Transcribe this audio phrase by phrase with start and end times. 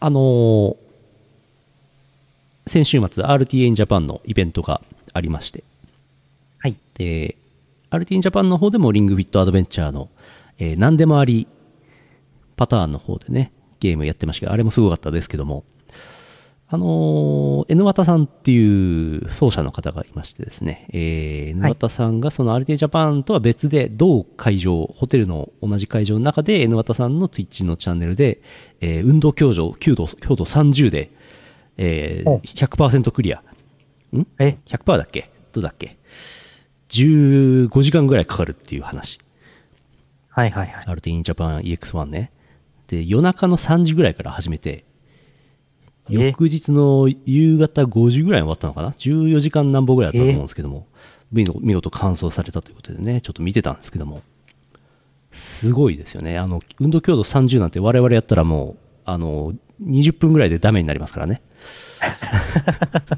[0.00, 0.76] あのー
[2.66, 4.80] 先週末 RTA in Japan のイベントが
[5.12, 5.64] ありまして、
[6.58, 6.76] はい。
[6.94, 7.36] で、
[7.90, 10.08] RTA in Japan の方でもリングフィットアドベンチャーの、
[10.58, 11.48] えー何でもあり
[12.56, 13.50] パターンの方でね、
[13.80, 15.64] ゲームやってましたけど、あれもすごかったですけども、
[16.72, 28.40] あのー N 綿さんっていう奏者の方がいましてですね、えー N 綿さんがその RTA Japan とは別で、同会場、ホテルの同じ会場の中で N 綿さんの Twitch のチャンネルで、
[28.80, 31.10] えー運動強度、強度、強度30で、
[31.76, 33.42] えーお100%クリア。
[34.16, 34.26] ん？
[34.38, 35.30] え、100%だっけ？
[35.52, 35.96] どうだっけ
[36.88, 39.18] ?15 時間ぐらいかかるっていう話。
[40.28, 40.84] はいはいはい。
[40.86, 42.30] アルティンジャパン EX1 ね。
[42.88, 44.89] で、夜中の3時ぐらいから始めて、え
[46.10, 50.86] 翌日の夕方5時ぐらいに終わったのかな ?14 時間何本ぐらいだったと思うんですけども、
[51.32, 54.22] 見事完走されたということでね、ちょっと見てたんですけども、
[55.30, 56.38] すごいですよね。
[56.38, 61.40] あの、運動強度30なんて我々やったらもう、あの、20分ぐらいでダメになりますからね。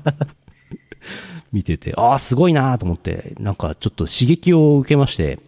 [1.53, 5.38] 見てて、ああ、すごいなーと思って、なんかちょっと刺激を受けまして、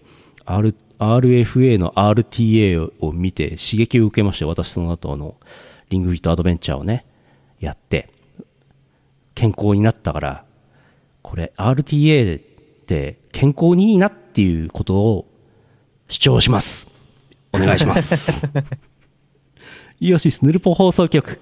[0.45, 5.37] R、RFA の RTA を見て刺激を受けまして、私その後あの、
[5.91, 7.05] リングフィットアドベンチャーをね、
[7.61, 8.11] やって、
[9.35, 10.45] 健康になったから、
[11.23, 12.43] これ RTA っ
[12.87, 15.27] て健康にいいなっていうことを
[16.09, 16.89] 主張します。
[17.53, 18.49] お願いします。
[20.01, 21.41] イオシスヌルポ放送局。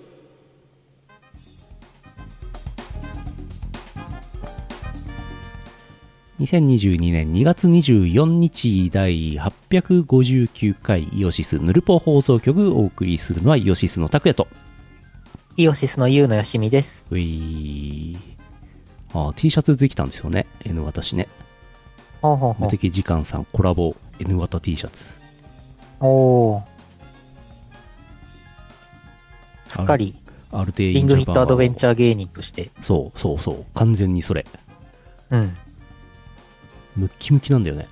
[6.40, 14.48] 2022年2月24日第859回イオシスヌルポ放送局をお送りするのはイオシスの拓也と
[15.58, 17.06] イオシスのユウのよしみです。
[17.10, 18.16] うい
[19.12, 21.28] あー T シャツできたんですよね N 私ね
[22.22, 25.08] ほうほうほ無敵時間さんコラボ N 型 T シャツう。
[26.00, 26.62] おー。
[29.68, 30.14] すっかり、
[30.50, 32.70] アルテイリングフィットアドベンチャーャー芸人として。
[32.80, 34.46] そうそうそう完全にそれ
[35.30, 35.56] うん。
[36.96, 37.88] ムッキムキなんだよね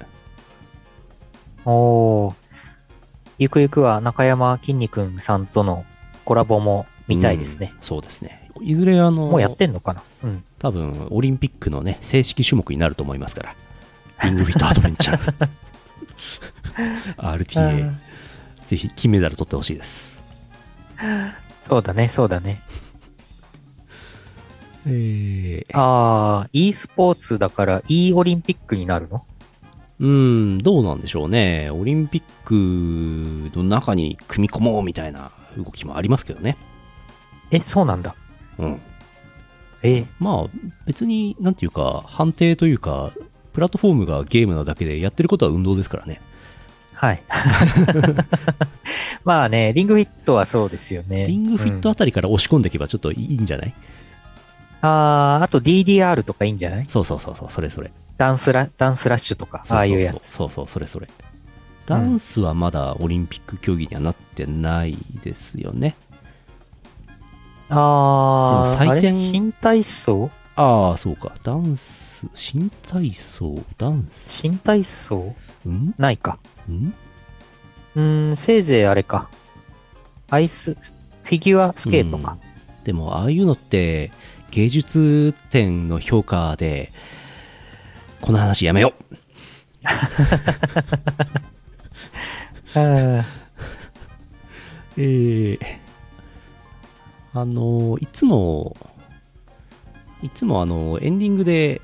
[1.66, 2.34] おー。
[3.38, 5.84] ゆくゆくは中山きんに君さんとの
[6.24, 7.72] コラボも見たいですね。
[7.74, 7.82] うん。
[7.82, 8.48] そうですね。
[8.62, 10.02] いずれあのもうやってんのかな？
[10.24, 10.44] うん。
[10.58, 13.54] 多分オリンピックのね正式種目になると思いますから。
[14.24, 15.48] リングフィットアドベンチャー。
[17.16, 17.92] RTA
[18.66, 20.22] ぜひ金メダル取ってほしいです。
[21.62, 22.62] そうだね、そうだね。
[24.86, 29.24] えー、あー、e スポーツだから e オリンピックになるの？
[30.00, 31.70] うんどうなんでしょうね。
[31.70, 36.56] オリンピックの中に組み込もうみたいな動きもありますけどね
[37.50, 38.14] え、そうなんだ。
[38.58, 38.80] うん。
[39.82, 40.50] え、まあ
[40.86, 43.12] 別になんていうか判定というか
[43.54, 46.20] プラットフォームがゲームなだけでやってることは運動ですからね。
[46.94, 47.22] はい。
[49.24, 51.26] まあね、リングフィットはそうですよね。
[51.26, 53.74] リングフィットうんあたりから押し込んでいけばちょっといいんじゃない、
[54.82, 56.84] あー、あと DDR とかいいんじゃない？
[56.88, 57.90] そうそうそうそうそれそれ。
[58.18, 60.24] ダンスラ、ダンスラッシュとか、ああいうやつ。
[60.26, 61.08] そうそうそうそれそれ。
[61.86, 65.96] ダンスはまだオリンピック競技にはなってないですよね
[67.70, 69.14] あー、でも採点あれ？
[69.16, 70.30] 新体操？
[70.56, 71.32] ああそうか。
[71.42, 73.64] ダンス新体操？
[73.78, 74.30] ダンス？
[74.30, 75.34] 新体操？
[75.66, 75.94] ん？
[75.98, 76.38] ないか。
[76.68, 76.92] ん？
[77.96, 79.28] うーん、せいぜいあれか。
[80.30, 82.36] アイス、フィギュアスケートか。
[82.84, 84.10] でもああいうのって
[84.50, 86.90] 芸術点の評価で
[88.20, 89.14] この話やめよう。
[92.74, 93.24] あ
[94.96, 95.58] えー、
[97.32, 98.76] あのいつも
[100.22, 101.80] いつもあのエンディングで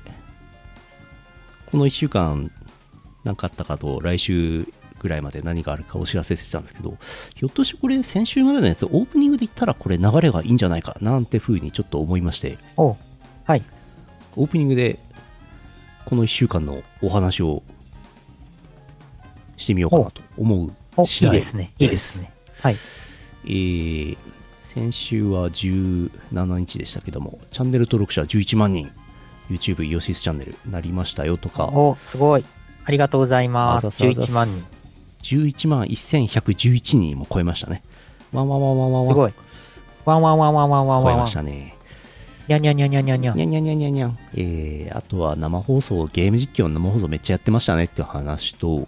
[1.71, 2.51] この1週間
[3.23, 4.67] 何かあったかと来週
[4.99, 6.97] ぐらいまで何があるかお知らせしてたんですけど
[7.35, 12.95] ひょっとしてこれ先週までのやつオープニングで言ったらこれ流れがいいんじゃないかなんて風にちょっと思いましてお
[13.45, 13.63] はい。
[14.35, 14.99] オープニングで
[16.05, 17.63] この1週間のお話を
[19.57, 21.71] してみようかなと思う次第いですね。
[21.79, 22.31] いいですね。
[22.61, 22.75] はい。
[23.45, 24.17] えー
[24.77, 28.91] 先週は17日でしたけども、チャンネル登録者11万人、
[29.49, 32.45] YouTube イオシスチャンネルなりましたよとか、お、すごい。
[32.85, 33.87] ありがとうございます。
[33.87, 34.65] あざすあざす11万人。
[35.23, 37.81] 11万1111人も超えましたね。
[38.31, 39.07] わんわんわんわんわんわん。
[39.07, 39.33] すごい。
[40.05, 41.27] ワンワンワンワンワンワン超えま。
[41.27, 41.75] したね。
[42.47, 43.33] にゃにゃにゃにゃにゃにゃ。
[43.33, 44.19] にゃんにゃんにゃんにゃんにゃん。
[44.35, 48.87] えー、あとは生放送、ゲーム実況の生放送めっちゃやってましたねっていう話と、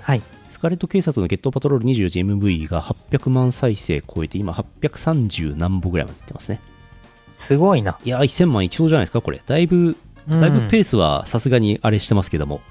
[0.00, 0.22] はい。
[0.64, 6.58] スカーレット警察のゲットパトロール 24GMV が800万再生超えて、今830何本ぐらいまでいってますね。
[7.34, 7.98] すごいな。
[8.02, 9.42] いや、1000万いきそうじゃないですか、これ。
[9.46, 9.94] だいぶ
[10.26, 12.62] だいぶペースはさすがにあれしてますけども、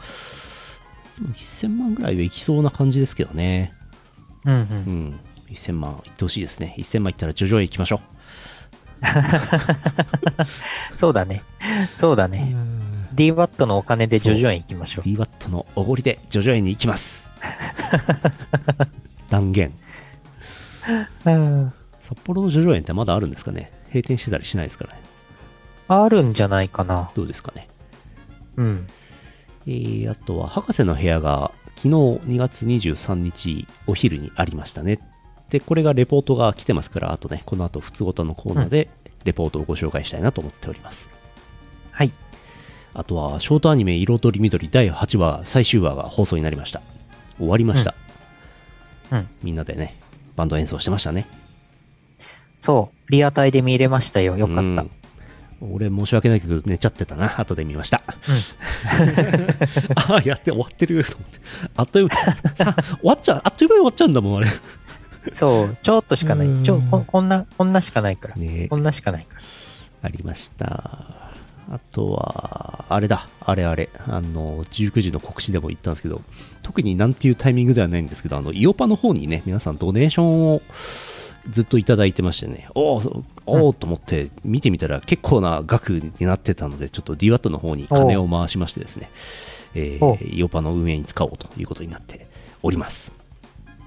[1.37, 3.71] 1000万ぐらいはいきそうな感じですけどね。
[4.43, 4.57] うんう。
[4.57, 5.19] うん。
[5.51, 6.75] 1000万いってほしいですね。
[6.79, 7.99] 1000万いったら徐々に行きましょう
[10.95, 11.43] そうだね。
[11.97, 12.55] そうだね。
[13.13, 15.07] DWAT のお金で徐々に行きましょう。
[15.07, 17.22] DWAT のおごりで徐々に行きます。
[19.29, 19.73] 断言。
[21.25, 21.73] う。
[22.01, 23.71] 札幌の叙々苑ってまだあるんですかね？
[23.87, 24.99] 閉店してたりしないですからね。
[25.87, 27.11] あるんじゃないかな。
[27.15, 27.67] どうですかね？
[28.57, 28.87] うん。
[29.65, 34.99] えー、あとは、博士の部屋が昨日2月23日お昼にありましたね。
[35.49, 38.89] で、これがレポートが来てますから、あとね、この後、普通ごとのコーナーで
[39.23, 41.09] レポートをご紹介したいなと思っております。
[41.91, 42.11] はい。
[42.93, 46.81] あとは、ショートアニメ、彩り緑第8話、最終話が放送になりました。
[47.37, 47.93] 終わりました。
[49.11, 49.27] うん。
[49.43, 49.95] みんなでね、
[50.35, 51.25] バンド演奏してましたね。
[52.61, 53.11] そう。
[53.11, 54.37] リアタイで見れましたよ。
[54.37, 54.61] よかった。
[54.61, 54.91] うん
[55.71, 58.01] 俺申し訳ないけど寝ちゃってたな後で見ました、
[59.95, 61.39] ああやって終わってると思って
[61.77, 62.15] あっという間
[62.53, 64.47] さ終わっちゃうあっという間に終わっちゃうんだもんあれ
[65.31, 65.77] そう。
[65.81, 66.63] ちょっとしかない。
[66.63, 68.35] ちょ、ここんな、こんなしかないから。
[68.35, 69.41] ねこんなしかないから。
[70.01, 70.65] ありました
[71.69, 76.21] あとはあれだあれあれあの19時の告知でも言ったんですけど
[76.63, 80.61] 特になんていうタイミングではないんですけどあのイオパの方にね皆さんドネーションを
[81.49, 89.09] ずっといただいてましてね、おお、おおと思って見てみたら結構な額になってたので、ちょっと DWAT の方に金を回しましてですね、
[89.75, 92.27] えおー、イオパの運営に使おうということになって
[92.61, 93.11] おります。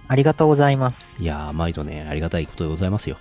[0.09, 1.23] ありがとうございます。
[1.23, 3.17] いやー、毎度ね、ありがたいことでございますよ。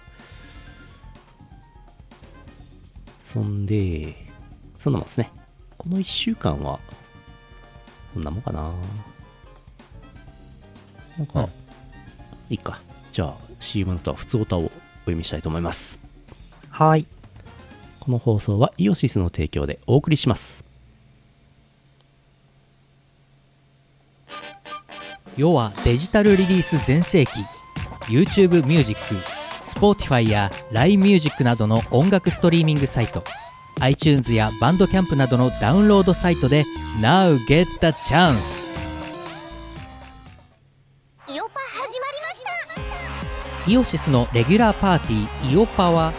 [3.26, 4.16] そんで、
[4.80, 5.32] そんなもんですね。
[5.78, 6.80] この1週間は、
[8.14, 8.74] こんなもんかな。
[11.18, 11.50] なんか、うん
[12.50, 12.80] いいか。
[13.12, 14.70] じゃあ、CM の後は普通歌をお
[15.06, 16.00] 読みしたいと思います。
[16.70, 17.08] はい。
[18.00, 20.66] この放送はイオシスの提供でお送りします。
[25.38, 27.32] 世はデジタルリリース全盛期
[28.04, 29.16] YouTube ミュージック
[29.66, 33.22] Spotify や LINE ミュージックなどの音楽ストリーミングサイト
[33.82, 36.64] iTunes やバンドキャンプなどのダウンロードサイトで
[37.02, 38.65] Now get the chance
[43.68, 46.14] イオシスのレギュラーパーティーイオパは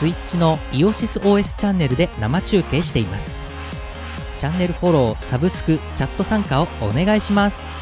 [0.00, 3.38] Twitch のイオシス OS チャンネルで生中継しています。
[4.40, 7.77] チャンネルフォローサブスクチャット参加をお願いします。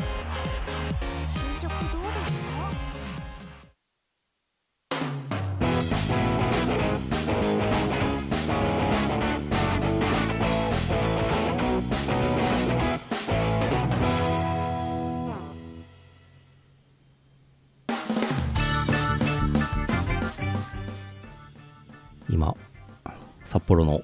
[22.37, 22.55] 今、
[23.47, 24.03] 札幌の、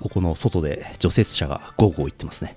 [0.00, 2.56] ここの外で除雪車がゴーゴー行ってますね。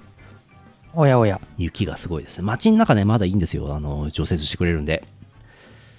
[0.94, 1.41] おやおや。
[1.57, 2.44] 雪がすごいですね。
[2.44, 3.75] 街の中ね、まだいいんですよ。
[3.75, 5.03] あの、除雪してくれるんで。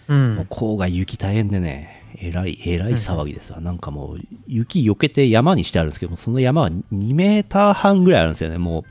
[0.09, 0.13] う。
[0.13, 3.61] もうん郊外雪大変でね、えらい、えらい騒ぎですわ。
[3.61, 8.87] なんかもう、雪避けて山にしてあるんですけど、その山は2メーター半ぐらいあるんですよね、も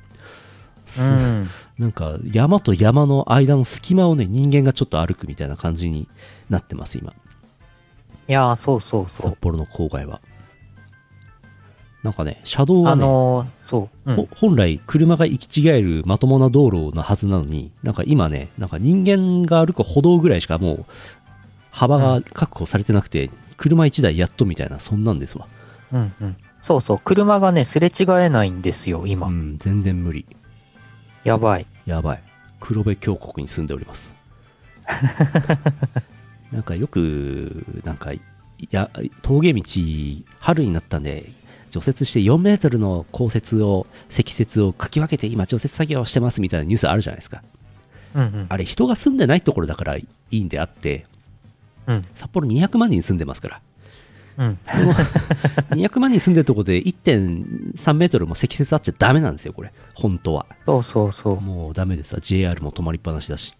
[1.00, 1.02] う。
[1.02, 1.50] うん。
[1.80, 6.08] なんか、山と山の間の隙間をね、人間がちょっと歩くみたいな感じに
[6.50, 7.14] なってます、今。
[8.28, 9.32] いやー、そうそうそう。
[9.32, 10.22] 札幌の郊外は。
[12.04, 14.12] なんかね、車道があね、のー、そう。
[14.12, 20.86] うんほ本来車が行き違えるまともな道路のはずなのに、なんか今ね、なんか人間が歩く歩道ぐらいしかもう
[21.72, 25.48] 幅が確保されてなくて、車1台やっとみたいな、そんなんですわ。
[25.92, 26.38] うんうん。
[26.62, 27.00] そうそう。
[27.00, 29.28] 車がね、すれ違えないんですよ、今。
[29.28, 30.26] うん、全然無理。
[31.24, 31.66] やばい。
[31.86, 32.24] やばい。
[32.60, 34.16] 黒部峡谷に住んでおります。
[36.52, 38.12] なんかよく、なんか、
[38.72, 38.90] や、
[39.22, 39.64] 峠道、
[40.40, 41.26] 春になったんで、
[41.70, 47.44] 除雪して4メートルの降雪を、積雪をかき分けて今除雪作業をしてますみたいなニュースあるじゃないですか。
[48.16, 48.46] うんうん。
[48.50, 51.06] あれ人が住んでないところだからいいんであって、
[51.88, 52.06] うん。
[52.16, 53.62] 札幌200万人住んでますから。
[54.38, 54.58] うん。
[54.66, 54.94] この
[55.76, 59.72] 200万人住んでるところで1.3メートルも積雪あっちゃダメなんですよ、これ。
[59.94, 60.46] 本当は。
[60.66, 61.42] そうそうそう。
[61.42, 62.22] もうダメですわ。
[62.22, 63.54] JR も止まりっぱなしだし。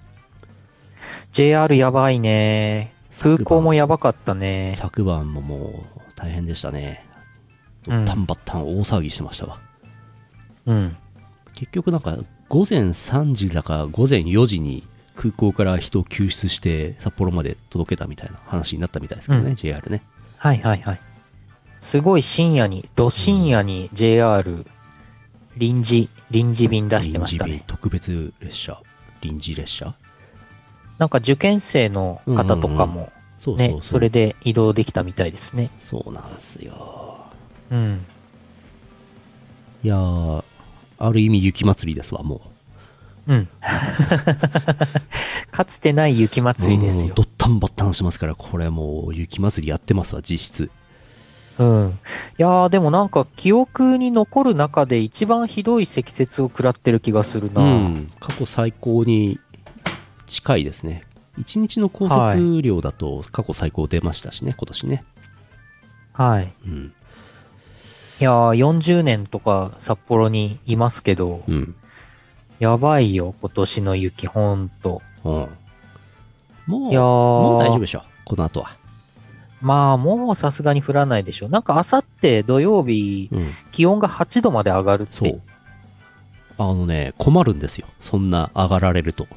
[1.32, 2.94] JR やばいね。
[3.20, 4.74] 空港もやばかったね。
[4.78, 7.06] 昨晩ももう大変でしたね。
[7.86, 9.60] ドうんッタンバッタン大騒ぎしてましたわ。
[10.66, 10.98] うん。
[11.56, 12.18] 結局なんか
[12.50, 20.02] 午前3時だか午前4時に空港から人を救出して札幌まで届けたみたいな話になったみたいですけどね、うん JR ね。
[20.38, 21.00] はいはいはい。
[21.80, 24.66] すごい深夜に、ど深夜に JR
[25.58, 27.52] 臨時、臨時便出してましたね。
[27.52, 28.82] 臨時便特別列車
[29.22, 29.96] 臨時列車
[30.98, 33.12] なんか受験生の方とかも
[33.58, 35.70] ね、それで移動できたみたいですね。
[35.82, 37.26] そうなんですよ。
[37.72, 38.06] うん。
[39.84, 40.44] いやー、
[40.98, 42.42] ある意味雪祭りですわ、も
[43.28, 43.34] う。
[43.34, 43.48] うん。
[45.52, 47.08] かつてない雪祭りですよ。
[47.08, 50.70] うんドッタ頑張って話してますから、これもう雪祭りやってますわ、実質。
[51.58, 52.00] うん。
[52.38, 57.62] いやー、でもなんか記憶に残る中で一番ひどい積雪を食らってる気がするな。
[57.64, 59.40] うん、過去最高に
[60.28, 61.04] 近いですね。
[61.40, 65.04] 1日の降雪量だと過去最高出ましたしね、今年ね。
[66.14, 66.54] はい。
[66.66, 66.94] うん。
[68.20, 71.76] いやー、40年とか札幌にいますけど、うん。
[72.60, 75.02] やばいよ、今年の雪、ほんと。
[75.24, 75.32] うん。
[76.66, 78.76] もう、いやーもう大丈夫でしょ、この後は。
[79.62, 81.50] まあ、もうさすがに降らないでしょ。
[81.50, 83.52] なんか、あさって土曜日、うん。
[83.72, 85.14] 気温が8度まで上がるって。
[85.14, 85.42] そう。
[86.60, 87.88] あのね、困るんですよ。
[88.00, 89.28] そんな上がられると。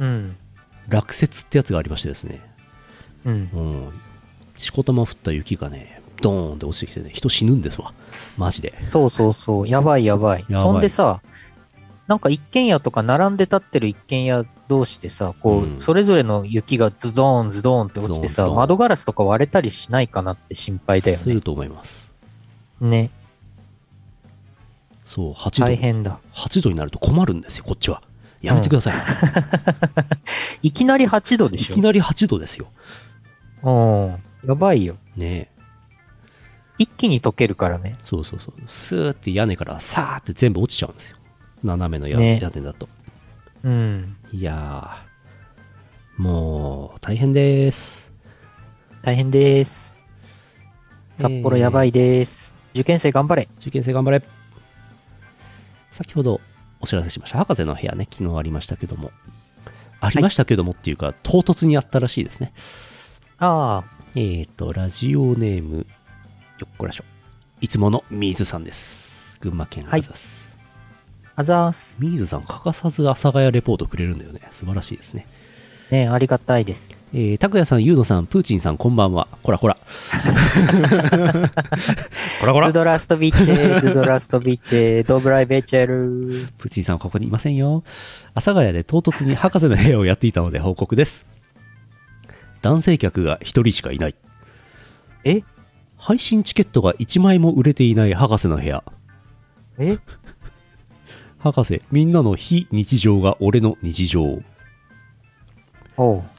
[0.00, 0.36] うん。
[0.88, 2.40] 落雪ってやつがありましてですね。
[3.24, 3.32] うん。
[3.52, 3.92] うん。
[4.56, 7.92] しこたま降った雪がね、ドーンって落ちてきてね、人死ぬんですわ。
[8.36, 8.74] マジで。
[8.86, 9.68] そうそうそう。
[9.68, 10.44] やばいやばい。
[10.48, 11.20] やばいそんでさ、
[12.08, 21.22] なんか一軒家とか並んで立ってる一軒家同士でさ、こう、うんそれぞれの雪がズドーンズドーンって落ちてさ、窓ガラスとか割れたりしないかなって心配だよね。
[21.22, 22.10] すると思います。
[22.80, 23.10] ね。
[25.06, 25.66] そう、8度。
[25.66, 26.18] 大変だ。
[26.34, 28.02] 8度になると困るんですよ、こっちは。
[28.42, 28.94] やめてください。
[30.68, 32.66] いきなり8度でしょいきなり8度ですよ。
[33.62, 34.22] うん。
[34.48, 34.96] やばいよ。
[35.16, 35.60] ねえ。
[36.78, 37.98] 一気に溶けるからね。
[38.04, 38.54] そうそうそう。
[38.66, 41.16] スーって屋根からさーって全部落ちちゃうんですよ。
[41.62, 42.88] 斜めの屋,、ね屋根だと。
[43.64, 44.16] うん。
[44.32, 48.12] いやー、もう大変です。
[49.02, 49.94] 大変です。
[51.18, 52.54] 札幌やばいです。
[52.72, 53.48] 受験生頑張れ。
[53.60, 54.22] 受験生頑張れ。
[55.90, 56.40] 先ほど
[56.80, 57.38] お知らせしました。
[57.38, 59.10] 博士の部屋ね、昨日ありましたけども。
[60.00, 62.52] ありましたけどもっていうか、唐突にあったらしいですね。
[63.38, 63.84] ああ、
[64.14, 65.86] えーと、ラジオネーム、
[66.58, 67.04] よっこらしょ。
[67.60, 69.38] いつもの水さんです。
[69.40, 70.58] 群馬県はいあざす。
[71.36, 71.96] あざーす。
[71.98, 74.40] 水さん、欠かさず阿佐ヶ谷レポートくれるんだよね。
[74.50, 75.26] 素晴らしいですね。
[75.90, 77.00] ねありがたいです。
[77.12, 79.26] えー、拓也さん、ゆうのさん、プーチンさん、こんばんは。
[79.42, 79.74] こらこら。
[82.40, 82.72] こらこらズ。
[82.72, 86.46] ドラストビッチェ、ズドラストビッチェ、ドブライベチェル。
[86.58, 87.82] プーチンさんはここにいませんよ。
[88.34, 91.26] 阿佐ヶ谷で唐突に博士の部屋をやっていたので報告です。
[92.62, 94.14] 男性客が一人しかいない。
[95.24, 95.42] え？
[95.96, 98.84] 配信チケットが1枚も売れていない博士の部屋。
[99.78, 99.98] え？
[101.40, 104.40] 博士、みんなの非日常が俺の日常。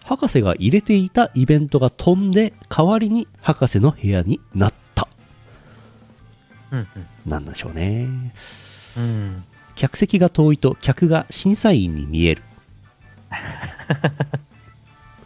[0.04, 5.08] 博士が入れていたイベントが飛んで、代わりに博士の部屋になった。
[6.72, 6.88] うん
[7.26, 8.08] なんでしょうね。
[8.98, 9.04] うん。
[9.04, 9.44] うん。
[9.82, 12.44] 客席が遠いと客が審査員に見える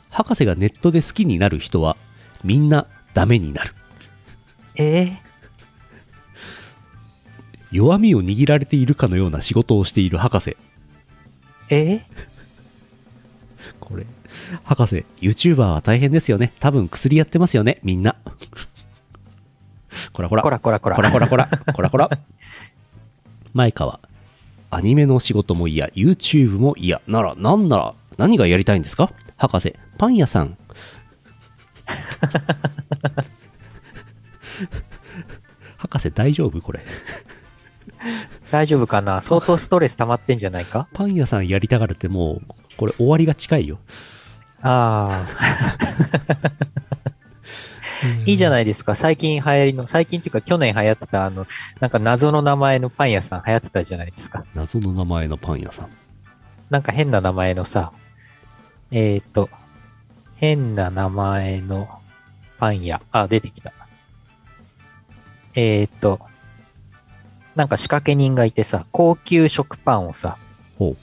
[0.10, 1.98] 博士がネットで好きになる人は
[2.42, 3.74] みんなダメになる
[4.76, 5.18] え
[7.70, 10.56] 弱みを握られているかのような仕事をしている博士
[11.70, 12.00] え
[13.82, 14.06] これ
[14.64, 16.54] 博士 YouTuber は大変ですよね。
[16.60, 17.80] 多分薬やってますよね。
[17.84, 18.16] みんな。
[20.14, 20.42] こらこら。
[20.44, 20.96] こらこらこら。
[20.96, 21.50] こらこらこら。
[21.74, 22.10] こらこら。
[23.54, 24.00] 前川。
[24.72, 25.88] アニメの仕事も嫌。
[25.88, 27.02] YouTube も嫌。
[27.08, 29.12] なら何なら何がやりたいんですか？
[29.38, 30.58] 博士パン屋さん。
[35.78, 36.82] 博士大丈夫これ？
[38.52, 39.22] 大丈夫かな？
[39.22, 40.88] 相当ストレス溜まってんじゃないか？
[40.94, 43.80] パン屋さんやりたがるってもうこれ終わりが近いよ
[44.66, 46.52] ああ。
[48.26, 48.96] いいじゃないですか。
[48.96, 51.46] 最近流行りの、最近っていうか去年流行ってた、あの、
[51.80, 54.44] なんか謎の名前のパン屋さん流行ってたじゃないですか。
[54.56, 55.90] 謎の名前のパン屋さん
[56.72, 57.92] なんか変な名前のさ、
[58.90, 59.50] えっ、ー、と、
[60.36, 61.88] 変な名前の
[62.58, 63.02] パン屋。
[63.12, 63.72] あ、出てきた。
[65.54, 66.20] えっ、ー、と、
[67.56, 70.38] なんか仕掛け人がいてさ、高級食パンをさ、
[70.80, 70.98] ほう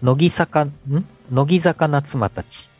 [0.00, 0.72] 乃木坂、ん？
[1.30, 2.70] 乃木坂夏間たち。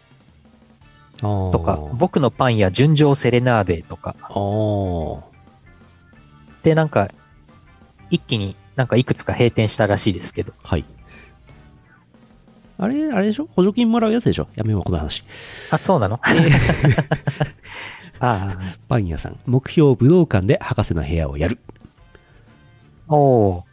[1.20, 5.20] ととか、僕のパン屋純情セレナーデとか、あー。
[6.62, 7.08] で、なんか、
[8.10, 10.52] 一気になんかいくつか閉店したらしいですけど。
[10.62, 10.84] はい。
[12.80, 13.48] あれあれでしょ？
[13.56, 14.46] 補助金もらうやつでしょ？
[14.54, 15.24] やめようこの話。
[15.72, 16.20] あ、そうなの？
[18.20, 18.56] あ
[18.88, 19.38] パン屋さん。
[19.46, 21.58] 目標武道館で博士の部屋をやる。
[23.08, 23.64] あ、おお。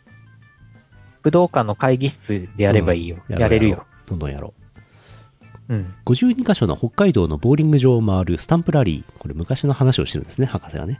[1.21, 3.17] 武道館の会議室でやればいいよ。
[3.29, 3.37] うん。
[3.37, 3.85] やれるよ。
[4.07, 4.64] どんどんやろう
[5.73, 5.77] ん。
[5.77, 9.13] う52箇所の北海道のボーリング場を回るスタンプラリー。
[9.19, 10.99] これ昔の話をしてるんですね博士がね。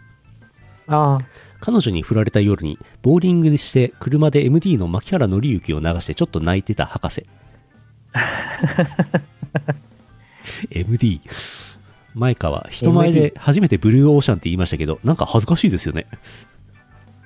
[0.88, 1.26] ああ、
[1.60, 7.26] 彼女に振られた夜にボーリングして車で MD の牧原紀之を流してちょっと泣いてた博士。
[10.70, 11.22] MD
[12.14, 16.08] 前川人前で初めてブルーオーシャンって言いましたけどなんか恥ずかしいですよね。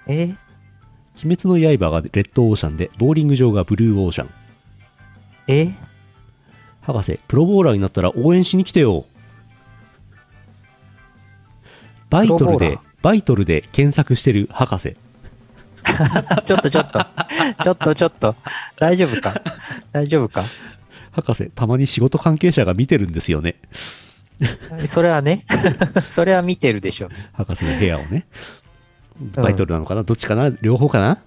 [0.08, 0.36] え？
[1.24, 4.30] 鬼滅の刃がレッドオーシャンでボーリング場がブルーオーシャン。
[5.48, 5.74] え？
[6.82, 9.06] 博士、プロボーラーになったら応援しに来てよ。
[12.10, 14.98] バイトルでバイトルで検索してる博士。
[16.46, 17.06] ちょっとちょっと。
[17.64, 18.36] ちょっとちょっと。
[18.78, 19.42] 大丈夫か？
[19.92, 20.44] 大丈夫か？
[21.12, 23.56] 博士、たまに仕事関係者が見てるんですよね。
[24.88, 25.46] それはね。
[26.10, 27.10] それは見てるでしょ。
[27.34, 28.26] 博士の部屋をね。
[29.36, 30.04] バイトルなのかな？
[30.04, 30.50] どっちかな？
[30.62, 31.20] 両方かな？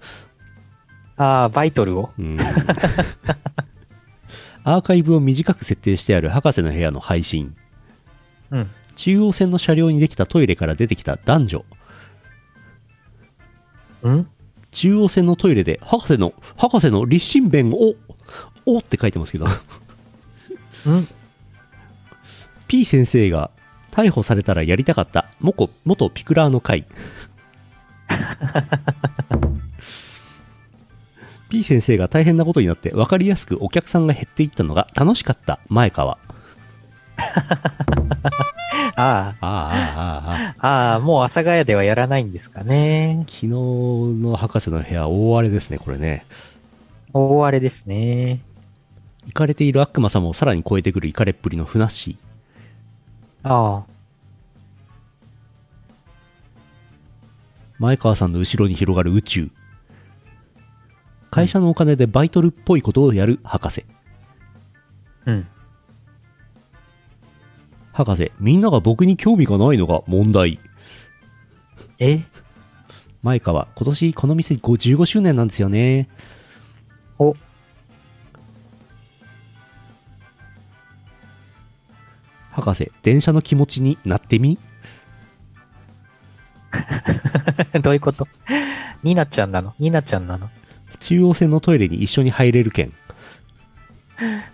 [1.15, 2.11] ああ、バイトルを？
[2.17, 2.37] うん。
[4.63, 7.55] アーカイブを短く設定してある博士の部屋の配信。
[8.51, 8.71] うん。
[8.95, 11.65] 中央線の車両にできたトイレから出てきた男女。
[14.07, 14.27] ん？
[14.71, 17.95] 中央線のトイレで博士の、博士の立身弁を、
[18.65, 19.49] おって書いてますけど、ん
[22.67, 23.51] P 先生が
[23.91, 26.85] 逮捕されたらやりたかった元元ピクラーの会
[31.53, 36.17] P 先生が大変なことになって分かりやすくお客さんが減っていったのが楽しかった前川
[38.95, 43.23] ああああああああ、ああ、もう阿佐ヶ谷ではやらないんですかね。
[43.27, 46.25] 昨日の博士の部屋大荒れですねこれね
[47.13, 48.41] 大荒れですね。
[49.27, 53.93] 行かれている悪魔様をさらに超えてくるイカれっぷりのふなっしーああ。
[57.77, 59.51] 前川さんの後ろに広がる宇宙
[61.33, 63.85] 会社のお金でバイトルっぽいことをやる博士。
[65.25, 65.47] うん。
[67.91, 70.59] 博士みんなが僕に興味がないのが問題。
[71.97, 72.19] え？
[73.23, 76.07] 前川今年この店15周年なんですよね。
[77.17, 77.35] お、
[82.51, 84.59] 博士電車の気持ちになってみ？
[87.81, 88.27] どういうこと？
[89.01, 89.73] ニナちゃんなの？
[89.79, 90.51] ニナちゃんなの？
[90.99, 92.91] 中央線のトイレに一緒に入れる券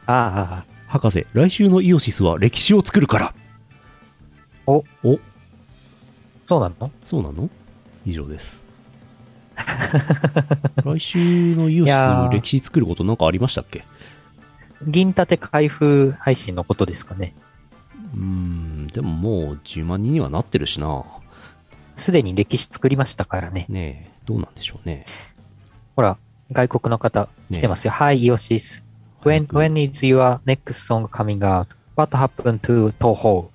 [0.05, 0.65] ああ。
[0.87, 3.33] 博士来週のイオシスは歴史を作るから。
[4.65, 5.19] お、お。
[6.45, 6.91] そうなの？
[7.05, 7.49] そうなの？
[8.05, 8.65] 以上です。
[10.83, 12.31] 来週のイオシスいやー。
[12.31, 13.83] 歴史作ることなんかありましたっけ？
[14.87, 17.35] 銀盾開封配信のことですかね。
[18.15, 18.87] うーん。
[18.87, 21.03] でももう10万人にはなってるしな。
[21.95, 23.65] すでに歴史作りましたからね。
[23.69, 24.11] ねえ。
[24.25, 25.05] どうなんでしょうね。
[25.95, 26.17] ほら、
[26.51, 27.93] 外国の方来てますよ。
[27.93, 28.81] Hi, Yoshis.
[29.23, 31.67] When, 早く when is your next song coming out?
[31.95, 33.49] What happened to Toho?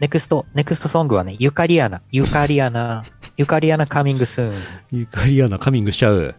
[0.00, 2.00] Next, song はね、ユカリアナ。
[2.12, 3.04] ユカリアナ。
[3.36, 4.54] ユカリアナ coming soon.
[4.90, 6.34] ユカリアナカミングしちゃう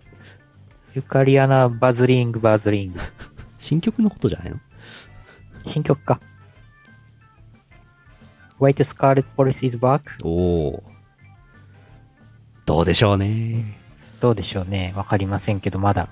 [0.94, 3.00] ユカリアナバズリングバズリング。
[3.58, 4.58] 新曲のことじゃないの
[5.66, 6.20] 新曲か。
[8.60, 10.02] White Scarlet Police is back?
[10.24, 10.30] お
[10.70, 10.84] お
[12.66, 13.79] どうでしょうね
[14.20, 14.94] どうでしょうね。
[14.96, 16.10] わかりませんけど、まだ。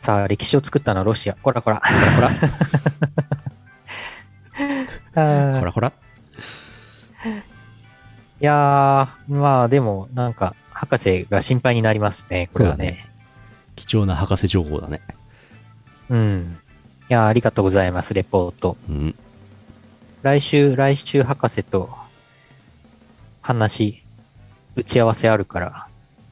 [0.00, 1.34] さあ、歴史を作ったのはロシア。
[1.34, 1.80] こらこら。
[2.14, 2.30] ほら
[5.14, 5.92] あーほらほら
[8.40, 12.84] いやー、まあでも、なんか、博士が心配になりますね、これはね。
[12.84, 13.08] ね
[13.76, 15.00] 貴重な博士情報だね
[16.10, 16.58] うん。
[17.08, 18.76] いやー、ありがとうございます、レポート。
[18.88, 19.14] うん
[20.22, 21.88] 来週、来週博士と
[23.42, 24.02] 話、
[24.74, 25.85] 打ち合わせあるから、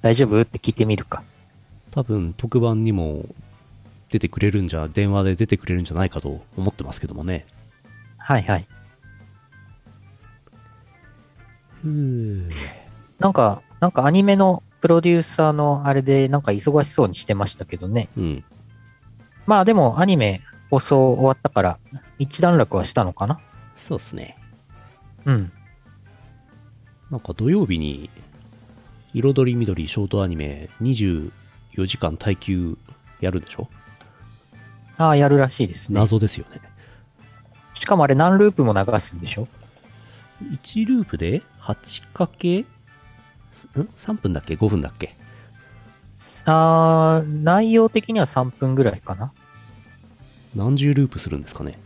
[0.05, 0.39] 大丈夫？
[0.39, 1.23] って聞いてみるか。
[1.91, 3.25] 多分特番にも
[4.11, 7.47] 出てくれるんじゃ電話で出てくれるんじゃないかと思ってますけどもね
[8.19, 8.67] はいはい。
[13.19, 18.11] なんか、なんかアニメのプロデューサーのあれで、なんか忙しそうにしてましたけどね。
[18.19, 18.45] うん
[19.47, 21.79] まあでも、アニメ放送終わったから、
[22.19, 23.41] 一段落はしたのかな
[23.79, 24.37] そうっすね
[25.25, 25.51] うん。
[27.11, 28.11] なんか土曜日に
[29.15, 31.31] 彩り緑ショートアニメ24
[31.87, 32.77] 時間耐久
[33.21, 33.69] やるんでしょ？
[34.99, 35.99] ああ、やるらしいですね。
[35.99, 36.61] 謎ですよね。
[37.75, 39.49] しかもあれ何ループも流すんでしょ
[40.43, 42.67] ？1ループで？8× ん
[43.75, 45.17] ？3分だっけ？5分だっけ？
[46.47, 49.33] あー、内容的には3分ぐらいかな。
[50.55, 51.79] 何十ループするんですかね？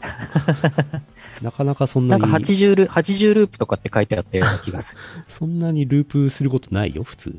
[1.42, 5.00] なかなかそんなになんか80ル80ループとかって書いてあったような気がする。
[5.28, 7.38] そんなにループすることないよ普通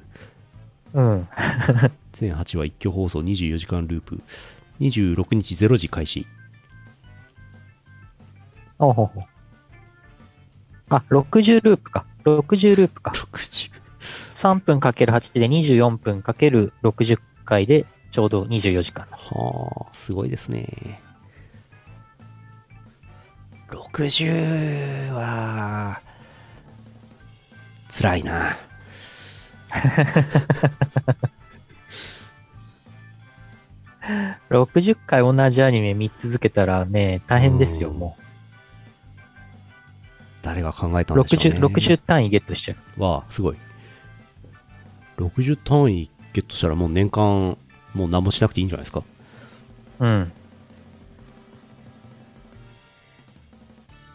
[0.93, 1.27] うん。
[2.13, 4.21] 全8話一挙放送24時間ループ
[4.79, 6.25] 26日0時開始
[8.77, 9.23] ほうほうほう。
[10.89, 12.05] あ、60ループか。
[12.25, 13.11] 60ループか。
[13.11, 13.71] 60
[14.35, 19.05] 3分かける8で24分かける60回でちょうど24時間。
[19.11, 20.99] はあすごいですね
[23.93, 26.01] 60は
[27.89, 28.57] 辛いな
[34.49, 38.17] 60回同じアニメ見続けたらね、大変ですよ、うんも
[40.41, 41.19] 誰が考えたう。
[41.19, 41.59] んでしょうね。
[41.59, 43.01] 60、60単位ゲットしちゃう。
[43.01, 43.57] わあ、すごい。
[45.17, 47.57] 60単位ゲットしたらもう年間、
[47.93, 49.03] もう何もしなくていいんじゃないですか。
[49.99, 50.31] うん。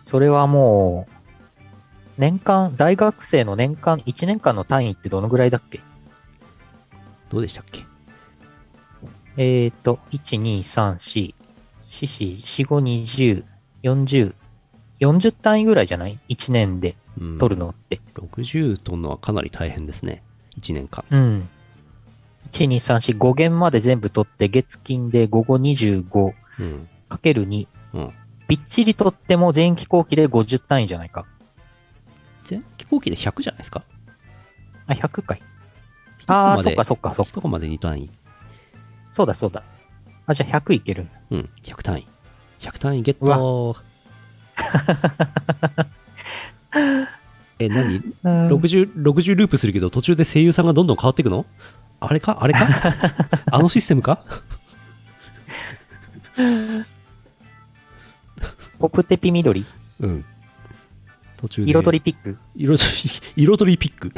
[0.06, 1.12] それはもう、
[2.16, 5.80] 年間、大学生の年間、1年間の単位ってどのぐらいだっけ？
[7.28, 7.84] どうでしたっけ？
[9.36, 11.34] えーと、1、2、3、4、
[11.88, 13.44] 4、4、4、5、20、
[13.82, 14.34] 40、
[15.00, 17.38] 40単位ぐらいじゃない ?1 年でうん。
[17.38, 18.00] 取るのって。
[18.14, 20.22] 60取るのはかなり大変ですね。
[20.60, 21.04] 1年間。
[21.10, 21.48] うん。
[22.52, 26.88] 1、2、3、4、5限まで全部取って、月金で午後25うん。
[27.08, 27.66] かける2。
[27.94, 28.12] うん。
[28.48, 31.24] びっちり取っても全機後期で50単位じゃないか。
[32.44, 33.82] 全飛行機で100じゃないですか？
[34.86, 35.40] あ、100回。
[36.28, 37.30] ああ、そっかそっかそっか。
[37.30, 38.10] 一コマで2単位。
[39.12, 39.62] そうだそうだ。
[40.26, 41.08] あ、じゃあ100いける。
[41.30, 41.48] うん。
[41.62, 42.06] 100単位。
[42.60, 43.76] 100単位ゲット
[47.58, 47.96] え、何？
[48.24, 51.46] うん、60, 60ループするけど途中で声優さんがどんどん変わっていくの？
[52.00, 52.38] あれか？
[52.40, 52.66] あれか？
[53.50, 54.20] あのシステムか？
[58.78, 59.64] ポプテピ緑？
[60.00, 60.24] うん。
[61.36, 61.70] 途中で。
[61.70, 62.38] 彩りピック？
[62.56, 63.10] 彩り。
[63.44, 64.12] 彩りピック。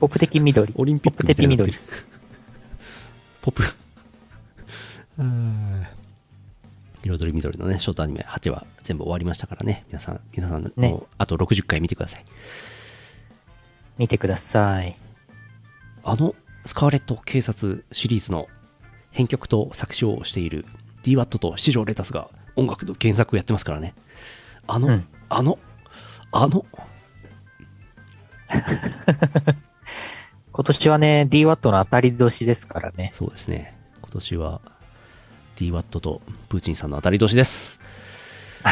[0.00, 1.78] ポプテキ緑オリンピックみたいになってる。
[3.42, 3.62] ポップ。
[5.18, 5.86] あー
[7.02, 9.84] 彩り緑のね、ショートアニメ8話全部終わりましたからね。
[9.88, 12.24] 皆さん、皆さん、ねもうあと60回見てください。
[13.96, 14.96] 見てください。
[16.02, 16.34] あの、
[16.66, 18.48] スカーレット警察シリーズの
[19.12, 20.66] 編曲と作詞をしている
[21.04, 23.94] DWAT と七条レタスが音楽の原作をやってますからね。
[24.66, 25.58] あの、うんあの、
[26.32, 26.64] あの、
[30.52, 33.10] 今年はね、DWAT の当たり年ですからね。
[33.14, 33.76] そうですね。
[34.00, 34.60] 今年は
[35.56, 37.80] DWAT とプーチンさんの当たり年です。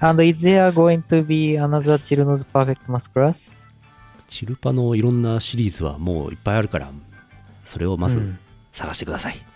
[0.00, 3.58] And is there going to be another Chilno's Perfect Mask Class?
[4.28, 6.90] チルパのいろんなシリーズはもういっぱいあるから、
[7.64, 8.38] それをまずうん
[8.72, 9.36] 探してください。
[9.36, 9.49] うん。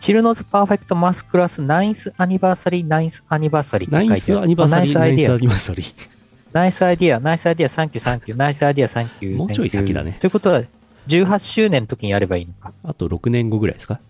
[0.00, 5.38] チルノズパーフェクトマスクラスナイスアニバーサリーナイスアニバーサリーナイスアニバーサリー、ナイスアナイスアイディア。
[5.38, 6.08] ニバーサリー。
[6.52, 9.36] ナイスアイディア、ナイスアイディア、サンキュー、サンキュー、ナイスアイディア、サンキュー。
[9.36, 10.62] もうちょい先だねということは、
[11.06, 12.72] 18周年の時にやればいいのか。
[12.82, 14.00] あと6年後ぐらいですか？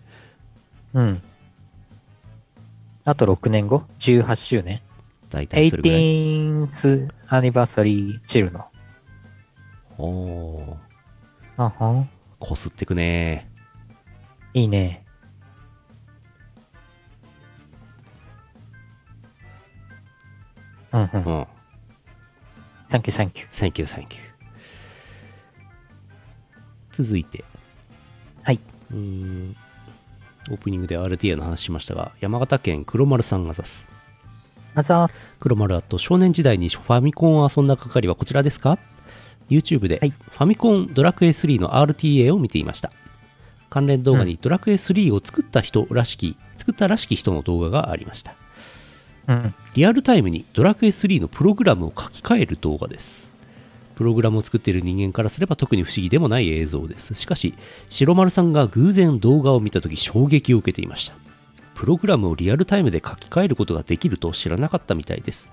[0.95, 1.21] うん。
[3.05, 4.81] あと6年後 ?18 周年？
[5.29, 5.99] 大体それぐらい。
[5.99, 8.65] ?18th anniversary チルノ。
[9.97, 10.75] おー、
[11.57, 12.09] あはん。
[12.39, 13.49] こすってくね
[14.53, 15.05] いいね。
[20.93, 21.23] うんうん。
[21.23, 21.47] うん。
[22.85, 23.47] サンキュー、サンキュー。
[23.51, 24.29] サンキュー、サンキュー。
[27.03, 27.45] 続いて、
[28.43, 28.59] はい。
[28.91, 29.55] うーん、
[30.51, 33.87] オープニングで RTA の話しましたが、山形県黒丸さんからです。
[34.75, 35.29] あざーす。
[35.39, 38.77] 黒丸あと少年時代にファミコンを遊んだ係はこちらですか
[39.49, 42.91] ?YouTube ではいファミコンドラクエ3の RTA を見ていました。
[43.69, 48.35] 関連動画にドラクエ3を作った人らしき、作ったらしき人の動画がありました。
[49.75, 53.29] リアルタイムにドラクエ3のプログラムを書き換える動画です。
[53.95, 57.15] プログラムを作っている人間からすれば特に不思議でもない映像です。
[57.15, 57.53] しかし、
[57.89, 61.15] 白丸さんが偶然動画を見たとき衝撃を受けていました。
[61.75, 65.51] プログラムをリアルタイムで書き換えることができると知らなかったみたいです。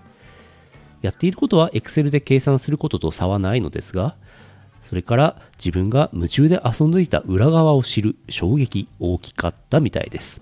[1.03, 4.17] やっていることは Excel で計算することと差はないのですが、
[4.89, 10.41] それから自分が夢中で遊んでいた裏側を知る衝撃大きかったみたいです。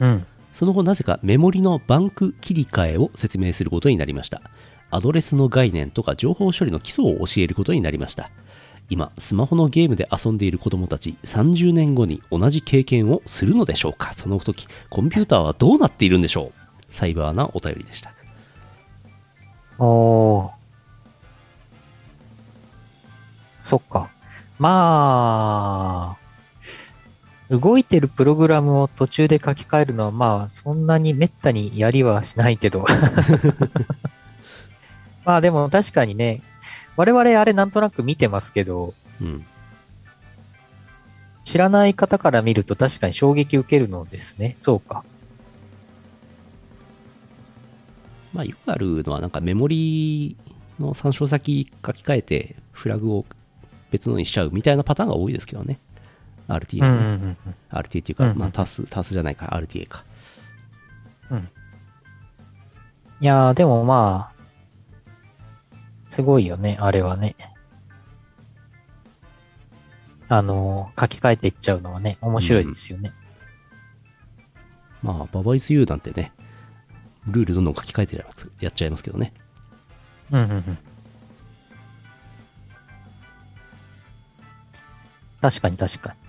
[0.00, 0.26] うん。
[0.52, 4.42] その後なぜかメモリのバンク切り替えを説明することになりました。
[4.90, 8.30] アドレスの概念とか情報処理の基礎を教えることになりました。
[8.90, 18.12] 今、スマホのゲームで遊んでいる子供たち30年後に同じ経験をするのでしょうかその時、コンピューターはどうなっているんでしょうサイバーなお便りでした。
[19.78, 20.50] おー。
[23.62, 24.10] そっか。
[24.58, 26.21] まあ、
[27.58, 32.86] 動いてるプログラムを途中で書き換えるのは、まあ、そんなにめったにやりはしないけど。
[35.24, 36.40] まあでも確かにね、
[36.96, 39.44] 我々あれなんとなく見てますけど、うん。
[41.44, 44.56] 知らない方から見ると確かに衝撃受けるのですね。
[44.60, 45.04] そうか。
[48.32, 50.36] まあ、よくあるのはなんかメモリ
[50.80, 53.26] の参照先書き換えてフラグを
[53.90, 55.78] 別のにしちゃうみたいなパターンが多いですけどね。
[56.48, 57.04] RTA うんね。
[57.04, 57.54] うんうんうん。
[57.70, 60.04] RTA っていうか、うんうんまあ、タス、タスじゃないか、RTA か。
[63.20, 67.36] いやー、でもまあ、すごいよね、あれはね。
[70.28, 73.12] あの、書き換えていっちゃうのはね、面白いですよね。
[75.02, 76.32] まあ、ババイス U なんてね、
[77.28, 78.24] ルールどんどん書き換えて
[78.60, 79.32] やっちゃいますけどね。
[80.32, 80.78] うん、うん、うん。
[85.40, 86.21] 確かに確かに。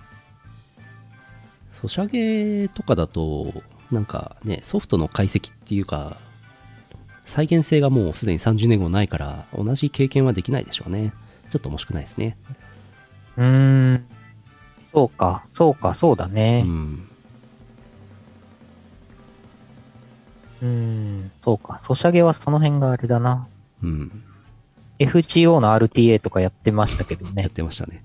[1.84, 3.52] ソシャゲとかだと、
[3.90, 6.16] なんかね、ソフトの解析っていうか、
[7.24, 11.12] 再現性がもうすでに30年後ないから、同じ経験はできないでしょうね。
[11.50, 12.38] ちょっと面白くないですね。
[13.36, 14.06] うーん。
[14.92, 16.62] そうか、そうか、そうだうね。
[16.62, 17.08] ん。
[20.62, 21.78] うーん、そうか。
[21.80, 23.46] ソシャゲはその辺があれだな。
[23.82, 24.10] うん。
[24.98, 27.48] FGO の RTA とかやってましたけどやっね。
[27.50, 28.02] てましたね。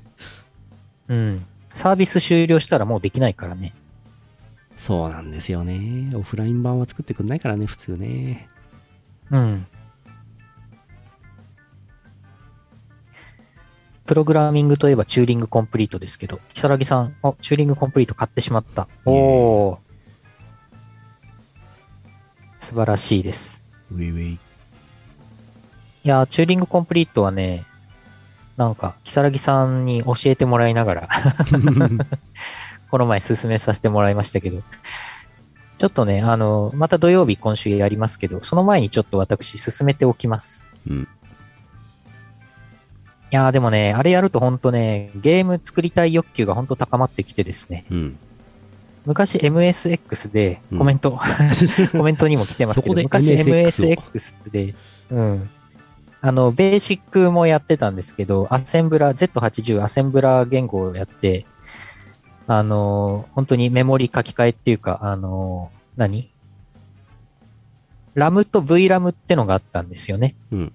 [1.08, 1.46] うん。
[1.80, 3.74] サービス終了したらもうできないからね。
[4.76, 6.14] そうなんですよね。
[6.14, 8.50] オフライン版は作ってくんないからね、普通ね。
[9.32, 9.66] うん。
[14.06, 18.90] プログラミングといえばチューリングコンプリートですけど、木更木さん、お、チューリングコンプリート買ってしまった。
[19.06, 19.78] おー。
[22.60, 23.64] 素晴らしいです。
[23.90, 24.34] ウェイウェイ。
[24.34, 24.40] い
[26.04, 27.69] やー、チューリングコンプリートはね、
[28.60, 31.10] なんか、木更木さんに教えてもらいながら、
[32.92, 34.62] この前進めさせてもらいましたけど、
[35.78, 40.66] ちょっとね、あの、また土曜日今週やりますけど、その前にちょっと私進めておきます。
[40.90, 41.04] うん。
[41.04, 41.08] い
[43.32, 48.18] やーでもね、あれやるとほんとね、ゲーム作りたい欲求がほんと高まってきてですね、うん。
[49.06, 51.18] 昔 MSX でうんコメント、
[51.94, 54.76] コメントにも来てますけど、昔 MSX で、
[55.12, 55.50] うん。
[56.22, 61.46] あの、ベーシックもやってたんですけど、アセンブラ、Z80 アセンブラ言語をやって、
[62.48, 66.32] あの、本当にメモリ書き換えっていうか、あの、何？
[68.16, 70.36] ラムと VRAM ってのがあったんですよね。
[70.52, 70.74] うん。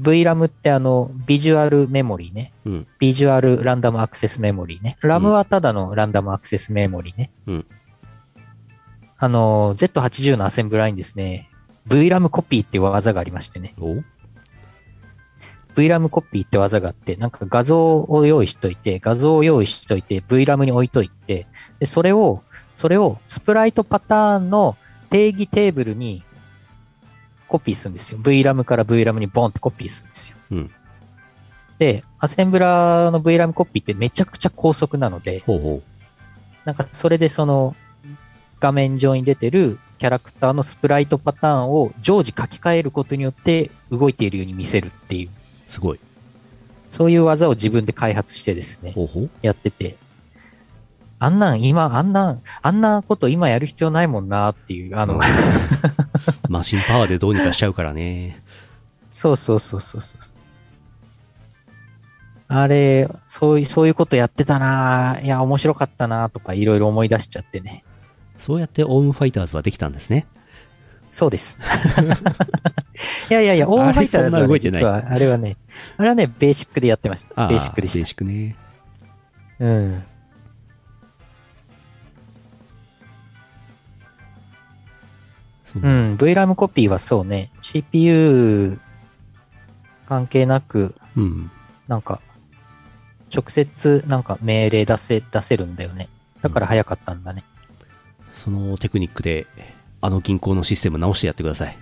[0.00, 2.52] VRAM ってあの、ビジュアルメモリーね。
[2.64, 2.86] うん。
[2.98, 4.98] ビジュアルランダムアクセスメモリーね。
[5.02, 7.30] RAM はただのランダムアクセスメモリーね。
[7.46, 7.66] うん。
[9.16, 11.49] あの、Z80 のアセンブラにですね、
[11.88, 13.74] VRAM コピーっていう技がありましてね。
[13.78, 13.96] お
[15.74, 21.46] ？VRAM コピーって技があって、なんか画像を用意しといて、画像を用意しといて、VRAM に置いといて、
[21.78, 22.42] で、それを、
[22.76, 24.76] それをスプライトパターンの
[25.10, 26.22] 定義テーブルに
[27.48, 28.18] コピーするんですよ。
[28.18, 30.36] VRAM から VRAM にボンってコピーするんですよ。
[30.52, 30.70] うん。
[31.78, 35.82] で、アセンブラの VRAM コピーってめちゃくちゃ高速なので、ほうほ
[36.64, 37.74] なんかそれでその
[38.60, 45.30] 画面上に出てるキャラクターのスプライトパターンを常時書き換えることによって動いているように見せるっていう、う。
[45.70, 46.00] すごい。
[46.88, 49.30] そういう技を自分で開発してですね、ほうほう。
[49.42, 49.96] やってて、
[51.18, 55.20] あんなん今、あんなん、あんなこと今やる必要ないもんなっていう、あの、うん
[56.48, 58.40] マシンパワーでどうにかしちゃうからね。
[59.12, 60.20] そうそうそうそうそう。
[62.48, 67.84] あれ、そういう、そういうことやってたなぁいや、面白かったなぁとかいろいろ思い出しちゃってね。
[68.40, 70.26] そうやってオウムファイターズはできたんですね。
[71.10, 71.58] そうです。
[73.30, 75.56] いやいやいや、 オーバーファイターズは、ね、実は、あれはね、
[75.98, 77.48] あれはね、ベーシックでやってました。
[77.48, 78.56] ベーシックでベーしシックね。
[79.58, 79.66] た。
[79.66, 80.02] うん。
[85.76, 88.78] うん、VRAM コピーはそうね、CPU
[90.06, 91.50] 関係なく、うん。
[91.86, 92.20] なんか、
[93.32, 96.08] 直接なんか命令出せ、出せるんだよね。
[96.42, 97.44] だから早かったんだね。
[98.42, 99.46] そのテクニックで、
[100.00, 101.76] あの銀行のシステム直してやってください。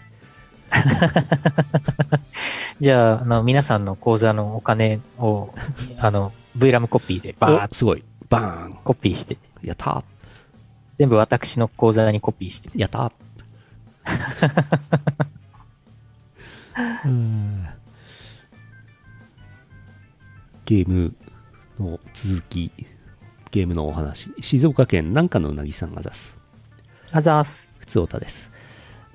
[2.80, 5.54] じゃあ、あの、皆さんの口座のお金を、
[5.98, 8.02] あの、VRAM コピーでバーッおすごい。
[8.28, 8.72] バーン。
[8.82, 10.02] コピーして、やった
[10.96, 12.76] 全部私の口座にコピーして。
[12.76, 13.12] やった
[17.04, 17.66] うん
[20.64, 21.14] ゲーム
[21.78, 22.72] の続き、
[23.52, 24.32] ゲームのお話。
[24.40, 26.37] 静岡県南下のうなぎさんが出す。
[27.12, 27.68] あざーす。
[27.78, 28.50] ふつおたです。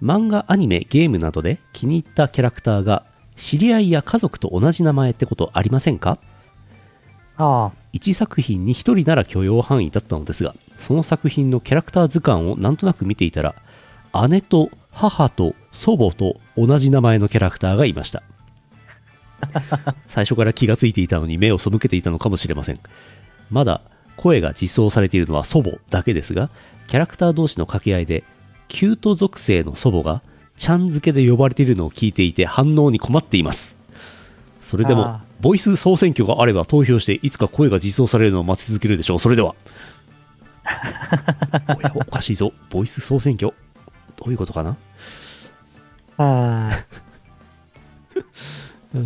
[0.01, 6.17] 漫画、アニメ、ゲームなどで気に入ったキャラクターが知り合いや家族と同じ名前ってことありませんか？
[7.37, 13.55] ああ、1作品に1人なら許容範囲だったのですがその作品のキャラクター図鑑をなんとなく見ていたら
[14.29, 18.21] 姉と母と祖母と同じ名前のキャラクターがいました
[20.07, 22.79] 最初から気がついていたのに目を背けていたのかもしれません
[23.49, 23.81] まだ
[24.15, 26.51] 声が実装されているのは祖母だけですが
[26.87, 28.23] キャラクター同士の掛け合いで
[28.67, 30.21] キュート属性の祖母が
[30.57, 33.77] ちゃん付けで呼ばれているのを聞いていて反応に困っています。
[34.61, 39.19] それでもボイス総選挙があれば投票していつか声が実装されるのを待ち続けるでしょう。
[39.19, 39.55] それでは。
[41.77, 42.53] おやおかしいぞ。
[42.69, 43.53] ボイス総選挙。
[44.15, 44.77] どういうことかな？
[46.17, 46.85] ああ。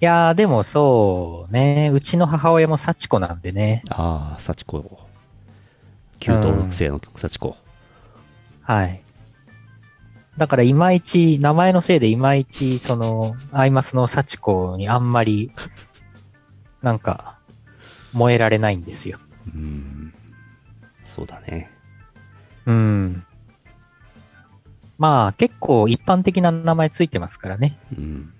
[0.00, 3.82] いやー、でもそうね、うちの母親も幸子なんでね。
[3.88, 5.03] ああ、幸子。
[6.24, 7.54] 旧登録生の幸子。
[8.62, 9.02] はい。
[10.38, 15.52] だから、いまいち、名前のせいでいまいち、その、アイマスの幸子にあんまり、
[16.80, 17.36] なんか、
[18.14, 19.18] 燃えられないんですよ。
[19.54, 20.14] うん。
[21.04, 21.70] そうだね。
[22.64, 23.26] うん。
[24.96, 27.76] まあ、結構一般的な名前ついてますからね。
[27.98, 28.32] うん。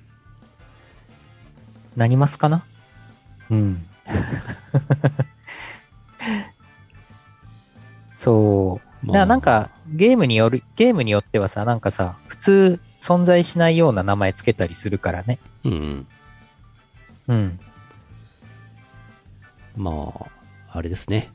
[1.96, 2.64] 何ますかな？
[3.50, 3.86] うん。
[8.24, 9.06] そう。
[9.06, 15.38] だからなんか、ゲームによる、ゲームによってはさ、なんかさ、普通存在しないような名前つけたりするからね。
[15.64, 16.06] うんうん。
[17.28, 17.60] うん。
[19.76, 21.30] まあ、あれですね。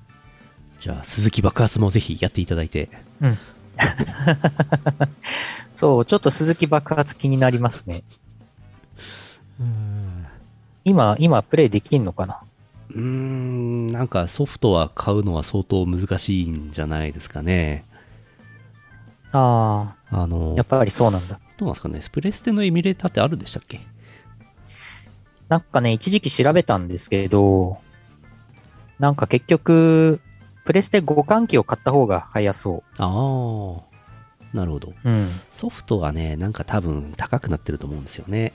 [0.79, 2.89] じゃあ、鈴木爆発もぜひやっていただいて。
[5.75, 8.01] そう、ちょっと鈴木爆発気になりますね。
[10.83, 12.39] 今、今プレイできんのかな？
[12.89, 17.85] うーん、なんかソフトは買うのは相当難しいんじゃないですかね。
[19.31, 21.39] ああ、あの、やっぱりそうなんだ。
[21.57, 22.01] どうなんですかね？
[22.01, 23.79] スプレステのエミュレーターってあるんでしたっけ？
[25.49, 27.77] なんかね、一時期調べたんですけど、
[28.97, 30.19] なんか結局、
[30.65, 34.89] プレステ互換機を買った方が早そああ、なるほど。
[34.89, 35.09] う。
[35.09, 35.27] うん。
[35.51, 38.53] ソフトはね、なんか多分高くなってると思うんですよね。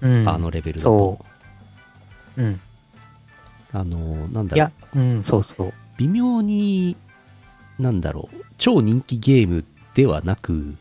[0.00, 0.28] うん。
[0.28, 1.18] あのレベルだと
[2.36, 2.42] そ。
[2.42, 2.60] うん。
[3.72, 5.72] あの、なんだろういや。、うん、そうそう。
[5.98, 6.96] 微妙に、
[7.78, 10.76] なんだろう、超人気ゲームではなく、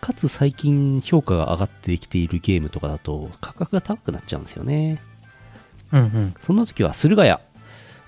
[0.00, 5.00] かつ最近評価が上がってきているゲームとかだと価格が高くなっちゃうんですよね。
[5.92, 6.34] うんうん。
[6.40, 7.40] そんな時は駿河屋、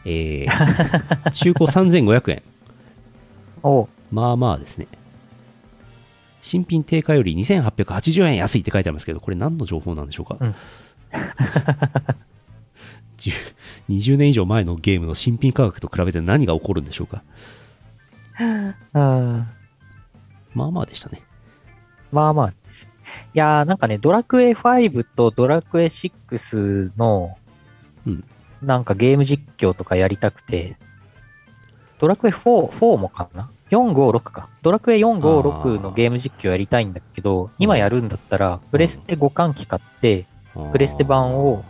[0.04, 2.42] えー、 中古3500円。
[3.62, 4.86] おまあまあですね。
[6.42, 10.54] 新品定価より2880円安いって書いてありますけど、これ何の情報なんでしょうか、うん
[13.18, 13.32] 10
[13.88, 17.22] 20年以上前のゲームの新品価格と比べて何が起こるんでしょうか？
[18.92, 19.44] あ
[20.54, 21.22] まあまあでしたね。
[22.12, 22.88] まあまあです。
[23.34, 27.36] いやーなんかね、ドラクエ5とドラクエ6の、
[28.06, 28.24] うん
[28.62, 30.78] なんかゲーム実況とかやりたくて、
[31.98, 34.48] ドラクエ4、4もかな ?456 か。
[34.62, 40.26] ドラクエ456のゲーム実況やりたいんだけど、今やるんだったら、プレステ互換機買って、
[40.72, 41.64] プレステ版を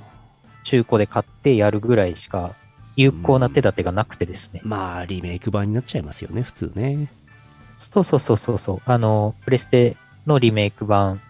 [0.67, 2.53] 中古で買ってやるぐらいしか
[2.97, 4.61] 有効な手立てがなくてですね。
[4.65, 7.09] まあ、リメイク版になっちゃいますよね、普通ね。
[7.77, 8.83] そうそうそうそうそう。
[8.85, 11.21] あの、プレステのリメイク版。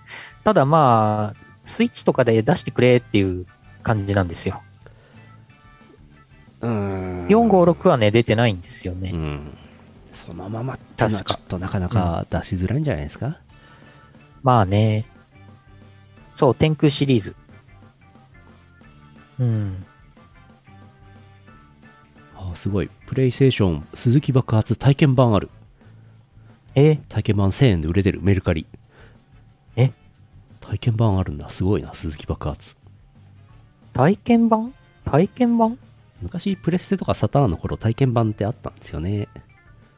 [0.42, 3.44] ただまあ、スイッチとかで出してくれっていう
[3.82, 4.62] 感じなんですよ。
[6.62, 9.10] うーん456はね、出てないんですよね。
[9.12, 9.58] うん。
[10.14, 13.36] そのままってのは確かちょっとなかなか出しづらいんじゃないですか、
[14.42, 15.04] まあね。
[16.34, 17.36] そう、天空シリーズ。
[19.38, 19.84] うん。
[22.36, 22.90] あすごい。
[23.06, 25.50] プレイステーション鈴木爆発体験版ある。
[26.74, 28.66] え、体験版1000円で売れてる、メルカリ。
[29.76, 29.92] え？
[30.60, 31.48] 体験版あるんだ。
[31.48, 32.76] すごいな、鈴木爆発。
[33.92, 34.74] 体験版？
[35.04, 35.78] 体験版？
[36.20, 39.28] 昔、プレステとかサターンの頃、体験版ってあったんですよね。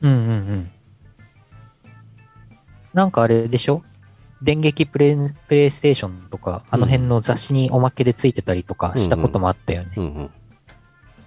[0.00, 0.70] うんうんうん。
[2.94, 3.82] なんかあれでしょ？
[4.42, 5.16] 電撃プレイ
[5.48, 9.92] プレイステーションとか、あの辺の雑誌におまけでついてたりとかしたこともあったよね。
[9.96, 10.30] うんうん。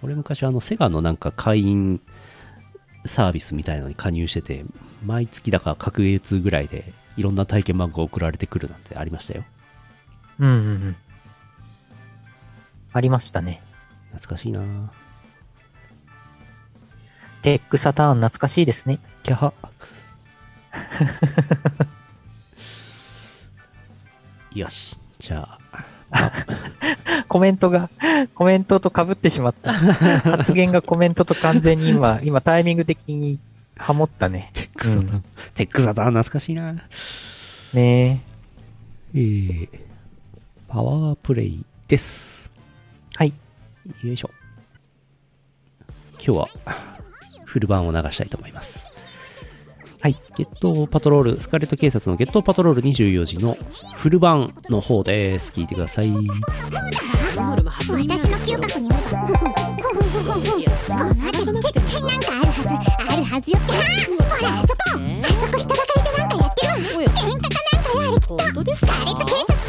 [0.04, 2.02] 俺昔、あの、セガのなんか会員
[3.06, 4.64] サービスみたいのに加入してて、
[5.06, 9.44] 毎月だか各月ぐらいで、いろんな体験版が送られてくるなんてありましたよ。
[10.40, 10.96] うんうんうん。
[12.94, 13.62] ありましたね。
[14.12, 14.62] 懐かしいな
[17.42, 19.00] テックサターン懐かしいですね。
[19.24, 19.54] キャハ。
[24.54, 24.98] よし。
[25.20, 25.48] じゃ
[26.12, 26.32] あ、
[27.28, 27.90] コメントが、
[28.36, 29.74] コメントと被ってしまった。
[30.24, 33.40] 発言がコメントと完全に今、今タイミング的に
[33.78, 34.52] ハモったね。
[34.54, 35.24] テックサターン、
[35.56, 36.74] テックサタ懐かしいな
[37.74, 38.22] ね
[39.14, 39.70] えー、
[40.68, 42.52] パワープレイです。
[43.16, 43.34] はい。
[44.04, 44.30] よいしょ。
[46.16, 46.50] 今日は、
[47.46, 48.91] フル版を流したいと思います。
[50.02, 50.16] はい。
[50.36, 53.56] ゲットパトロール、スカーレット警察のゲットパトロール24時の
[53.96, 55.52] フル版の方です。
[55.52, 56.12] 聞いてください。
[56.12, 56.18] 私
[58.30, 59.54] の嗅覚によればふふふふふふ
[60.90, 62.60] この辺り絶対なんかあるはず
[63.10, 63.78] あるはずよってほ
[64.44, 65.04] らあそこあそ
[65.52, 67.18] こ人だかりでなんかやってるわね喧嘩か
[67.72, 68.38] なんかやあれきっと
[68.76, 69.61] スカーレット警察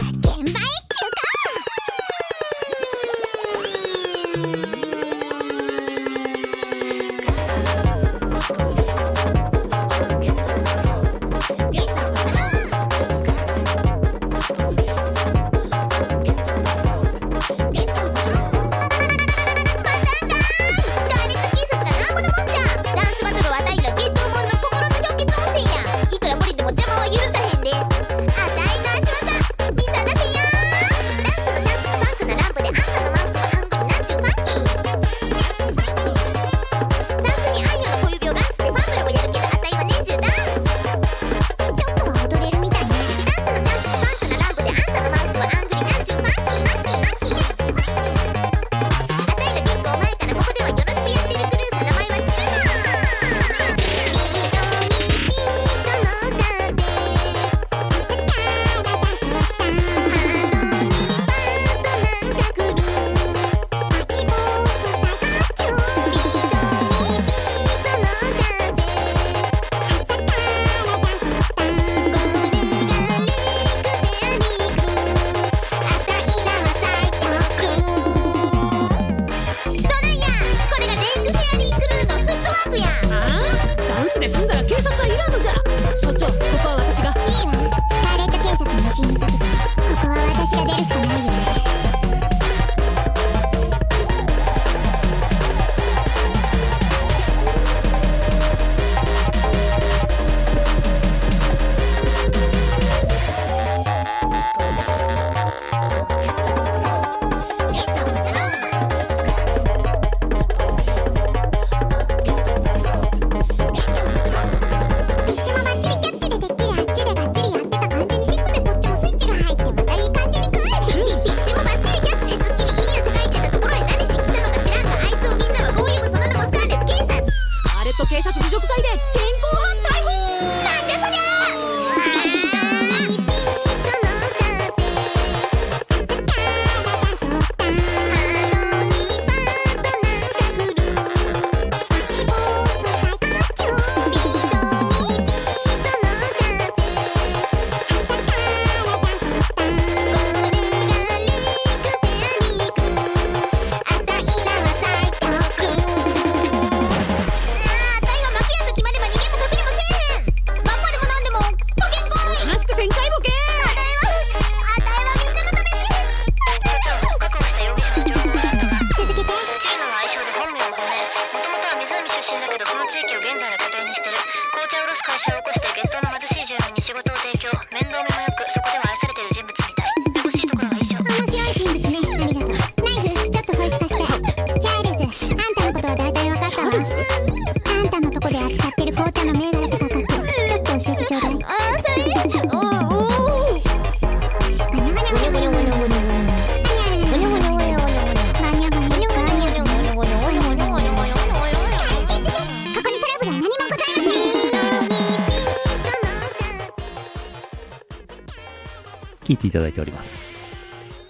[209.73, 211.03] いております。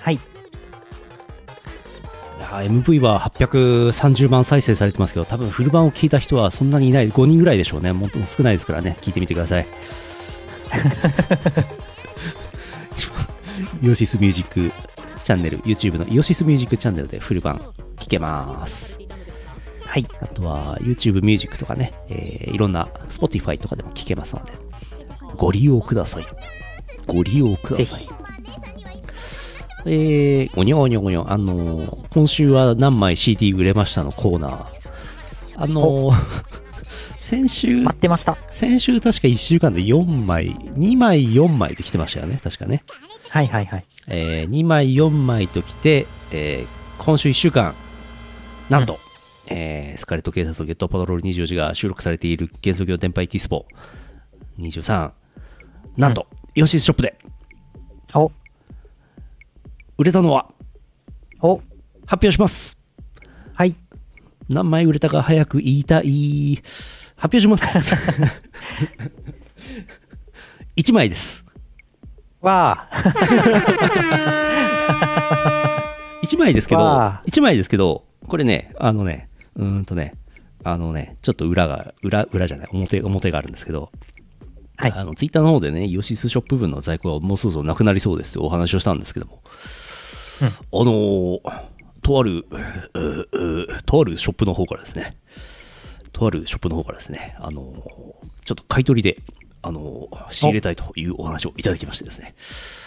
[0.00, 0.14] はい。
[0.14, 0.18] い
[2.40, 7.92] やー MV は830万再生されてますけど、多分フル版を聞いた人はそんなにいない、5人ぐらいでしょうね。
[7.92, 9.66] もっと少ないですからね、聞いてみてください。
[13.82, 14.72] イオシスミュージック
[15.22, 17.56] チャンネル、YouTube のイオシスミュージックチャンネルでフル版
[17.96, 18.98] 聞けます。
[19.84, 20.06] はい。
[20.20, 24.52] あとは YouTube ミュージックとかね、えーいろんな Spotify とかでも聞けますので、
[25.36, 26.26] ご利用ください。
[27.08, 28.08] ご利用ください。
[29.86, 34.66] えー、ごにょごにょごにょ、あのー今週は何枚 CD 売れましたのコーナー。
[35.56, 36.14] あのー
[37.18, 38.38] 先週、待ってました。
[38.50, 42.82] 先週確か1週間で4枚、2枚4枚で来てましたよね、確かね。
[43.28, 43.84] はいはいはい。
[44.08, 47.74] えー2枚4枚と来て、えー今週1週間、
[48.68, 48.98] なんと、
[49.46, 53.66] えースカレット警察とゲットパトロール24時が収録されている幻想郷電波エキスポ
[54.58, 55.10] 23、
[55.96, 57.18] なんと、イオシスショップで
[58.14, 58.30] お、
[59.98, 60.50] 売れたのは
[61.40, 61.58] お、
[62.06, 62.78] 発表します。
[63.54, 63.76] はい。
[64.48, 66.62] 何枚売れたか早く言いたい。
[67.16, 67.94] 発表します。
[70.76, 71.44] 1枚です。
[72.40, 72.94] わあ。
[76.22, 80.14] 1枚ですけどわあ、1枚ですけど、これね、あのね、うーんとね、
[80.64, 83.90] あのね、ちょっと裏が、裏、裏じゃない、表、表があるんですけど、
[84.78, 84.92] はい。
[84.92, 89.42] あの、ツイッターの方でね、イオシスショップ分の在庫がもうそろそろなくなりそうですってお話をしたんですけども、
[90.40, 90.46] うん。
[90.48, 90.50] あ
[90.84, 91.62] のー
[92.00, 92.46] とある、
[92.94, 95.16] うううとあるショップの方からですね、
[96.12, 99.20] とあるショップの方からですね、あのーちょっと買い取りで、
[99.62, 102.36] あのー仕入れたいというお話をいただきましてですね、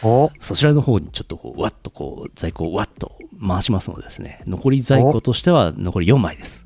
[0.01, 6.65] お、そちらの方にちょっとこう、わっとこう、在庫をわっと回しますのでですね、残り在庫としては残り4枚です。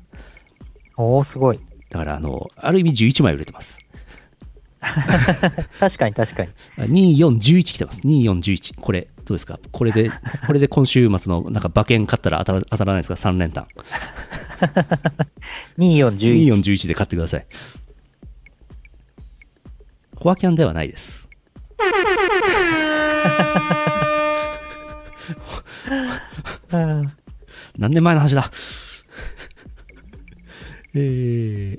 [0.96, 1.24] お。
[1.24, 1.60] すごい。
[1.90, 3.78] だから、あの、ある意味11枚売れてます。
[5.80, 6.50] 確かに確かに。
[6.78, 8.00] 2、4、11来てます。
[8.00, 8.80] 2、4、11。
[8.80, 9.58] これ、どうですか？
[9.72, 10.10] これで、
[10.46, 13.66] これで今週末のなんか馬券買ったら当たら当たらないですか ?3 連単。
[15.78, 16.16] 2411。
[16.18, 17.46] 2、4、11で買ってください。
[20.18, 21.28] フォアキャンではないです。
[26.72, 27.12] うん
[27.78, 28.50] 何年前の話だ？
[30.94, 31.78] えー、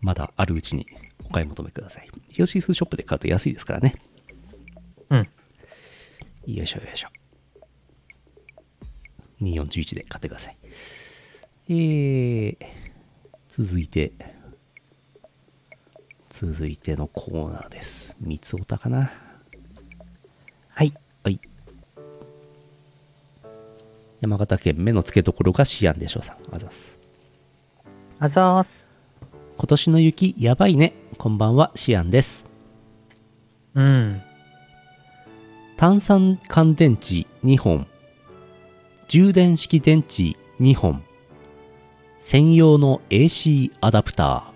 [0.00, 0.98] まだあるうちにお
[1.34, 2.08] 買い求めください。
[2.38, 3.96] イオシスショップで買うと安いですからね。
[5.10, 5.28] うん。
[6.46, 7.08] よいしょよいしょ。
[9.42, 10.56] 2411で買ってください。
[11.68, 12.56] えー、
[13.48, 14.12] 続いて、
[16.30, 18.14] 続いてのコーナーです。
[18.20, 19.10] 三つおたかな。
[20.68, 20.94] はい。
[21.24, 21.40] はい。
[24.20, 26.36] 山形県目の付けどころがシアンでしょうさん。
[26.54, 26.96] あざっす。
[28.20, 28.93] あざーす。
[29.56, 30.94] 今年の雪やばいね。
[31.16, 32.44] こんばんは、シアンです。
[33.74, 34.20] うん。
[35.76, 37.86] 炭酸乾電池2本。
[39.06, 41.04] 充電式電池2本。
[42.18, 44.52] 専用の AC アダプタ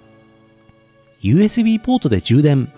[1.22, 1.36] ー。
[1.36, 2.72] USB ポートで充電。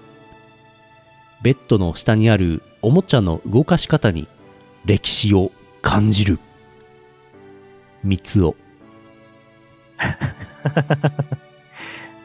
[1.43, 4.29] ベッドの下にあるおもちゃの動かし方に
[4.85, 6.39] 歴史を感じる。
[8.05, 8.57] 三つを。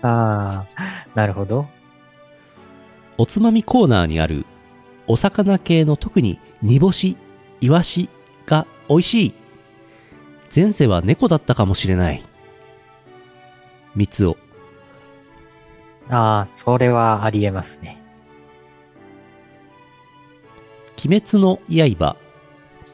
[0.06, 1.68] ああ、なるほど。
[3.18, 4.45] おつまみコーナーにある
[5.08, 7.18] お魚系の特に煮干し、
[7.62, 8.10] イワシ
[8.45, 9.34] が美味しい。
[10.53, 12.24] 前世は猫だったかもしれない。
[13.95, 14.38] 三つを。
[16.10, 17.99] ああ、それはありえますね。
[21.03, 22.16] 鬼滅の刃。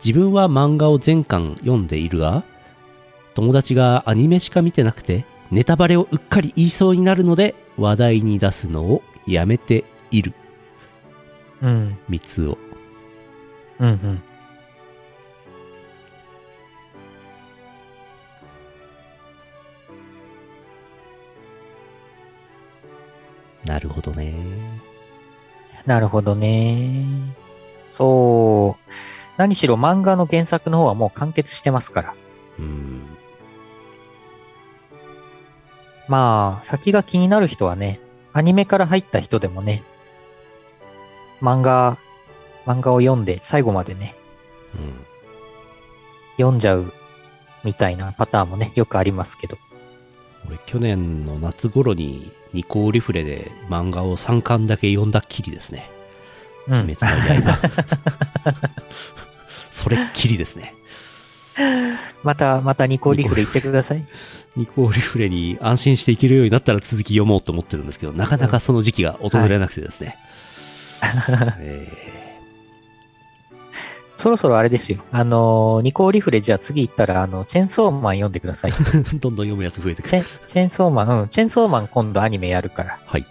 [0.03, 2.43] 自分は漫画を全巻読んでいるが、
[3.35, 10.33] 友達がアニメしか見てなくて、ネタバレをうっかり言いそうになるので、話題に出すのをやめている。
[11.61, 12.57] うん、三つを。
[13.79, 14.23] うん、うん。
[23.65, 24.33] なるほどね。
[25.85, 27.05] なるほどね。
[27.91, 28.91] そう。
[29.37, 32.15] 何しろ漫画の原作の方はもう完結してますから。
[32.59, 33.10] うん。
[36.07, 37.99] まあ、先が気になる人はね、
[38.33, 39.83] アニメから入った人でもね、
[41.41, 41.97] 漫画、
[42.65, 44.15] 漫画を読んで最後までね、
[44.75, 44.93] うん。
[46.37, 46.93] 読んじゃう
[47.63, 49.57] みたいなパターンもね、よくありますけど。
[50.47, 55.89] 俺、去年の夏頃にニコーリフレで漫画を3巻だけ読んだっきりですね。
[56.67, 57.59] うん鬼滅の刃。
[59.71, 60.75] それっきりですね。
[62.23, 64.05] また、またニコリフレ言ってください。
[64.55, 70.17] ニコーリフレに安心していけるようになったら続き読もうと思ってるんですけど、なかなかその時期が訪れなくてですね。
[71.59, 71.87] え
[74.21, 74.99] そろそろあれですよ。
[75.11, 78.71] あのーニコリフレじゃあ次行ったら、あの、チェンソーマン読んでください。
[79.19, 80.23] どんどん読むやつ増えてくる。
[80.45, 82.99] チェンソーマン、うん、チェンソーマン今度アニメやるから。
[83.03, 83.25] はい。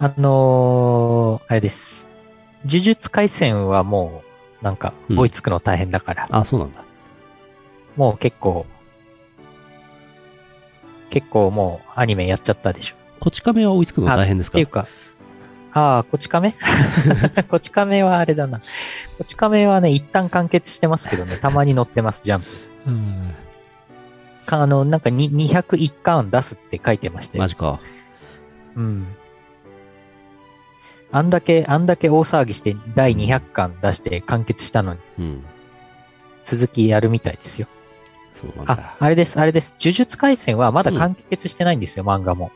[0.00, 2.06] あのーあれです。
[2.66, 4.24] 呪術回戦はも
[4.62, 6.82] う、なんか、うん追いつくの大変だから、あ、そうなんだ。
[7.96, 8.66] もう結構、
[11.10, 12.96] 結構もうアニメやっちゃったでしょ。
[13.20, 14.56] こち亀は追いつくの大変ですか？
[14.56, 14.86] っていうか、
[15.72, 16.54] ああ、こち亀？
[17.50, 18.60] こち亀はあれだな。
[19.18, 22.46] こち亀はね、一旦完結してますけどね、たまに乗ってます、ジャンプ。
[22.86, 23.34] うん。
[24.46, 27.48] かあの、なんかに201巻出すって書いてましたよマ。
[27.48, 27.78] ジか。
[28.76, 29.06] うん。
[31.12, 35.44] あんだけ、あんだけ大騒ぎして第200巻出して完結したのにうん。
[36.44, 37.66] 続きやるみたいですよ。
[38.40, 39.04] そうなんだあ、。
[39.04, 39.74] あれです、あれです。
[39.80, 42.50] 呪術回戦はまだ完結してないんですよ、漫画も。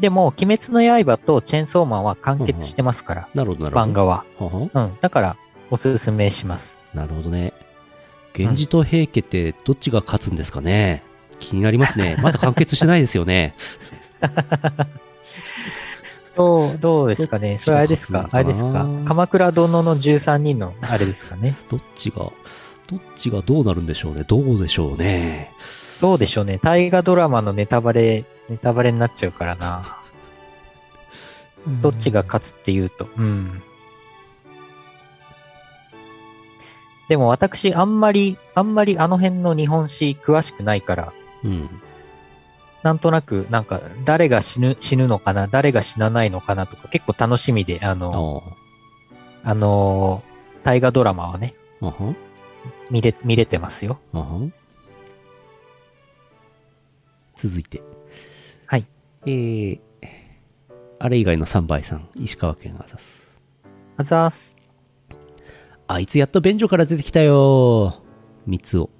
[0.00, 3.90] でも、鬼滅の刃とチェンソーマンは完結してますから、なるほど、なるほど。
[3.90, 4.24] 漫画は。
[4.38, 4.96] ははうん。
[5.00, 5.36] だから、
[5.70, 6.80] おすすめします。
[6.94, 7.52] なるほどね。
[8.36, 11.02] 源氏と平家ってどっちが勝つんですかね
[11.38, 12.16] 気になりますね。
[12.24, 13.54] まだ完結してないですよね。
[16.36, 17.58] どう、どうですかね。
[17.58, 18.28] それあれですか？
[18.32, 18.66] あれですか？
[18.66, 21.54] のかな鎌倉殿の13人のあれですかね。
[21.70, 22.30] どっちが、
[22.86, 24.24] どっちがどうなるんでしょうね。
[24.26, 25.50] どうでしょうね。
[26.00, 26.58] どうでしょうね。
[26.62, 29.98] 大河ドラマのネタバレ、ネタバレになっちゃうからな。
[31.80, 33.08] どっちが勝つっていうと。
[33.16, 33.62] うん。
[37.08, 41.12] でも私、あんまり、あんまりあの辺の日本史詳しくないから、
[41.44, 41.68] うん。
[42.82, 48.42] なんとなく、なんか、誰が死ぬ、死ぬのかな、誰が死なないのかなとか、結構楽しみで、ああの、
[49.44, 49.50] あ。
[49.50, 52.14] あのー、大河ドラマはね、あは
[52.92, 53.98] 見れ、見れてますよ。
[54.12, 54.50] あは
[57.36, 57.82] 続いて。
[58.66, 58.86] はい。
[59.24, 59.80] えー、
[60.98, 63.22] あれ以外の3倍さん、石川県あざす。
[63.96, 64.54] あざーす。
[65.88, 68.02] あいつやっと便所から出てきたよ
[68.46, 68.90] 三つを。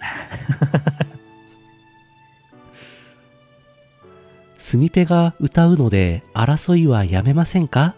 [4.56, 7.96] スミペが歌うので争いはやめませんか？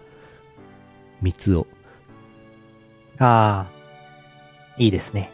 [1.23, 1.69] 三つを。
[3.19, 3.80] ああ、
[4.77, 5.31] いいですね。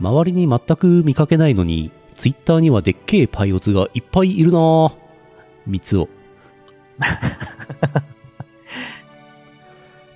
[0.00, 4.92] 周りに全く見かけないのに、ツイッターにはでっけえパイオツがいっぱいいるなぁ。
[5.66, 6.08] 三つを。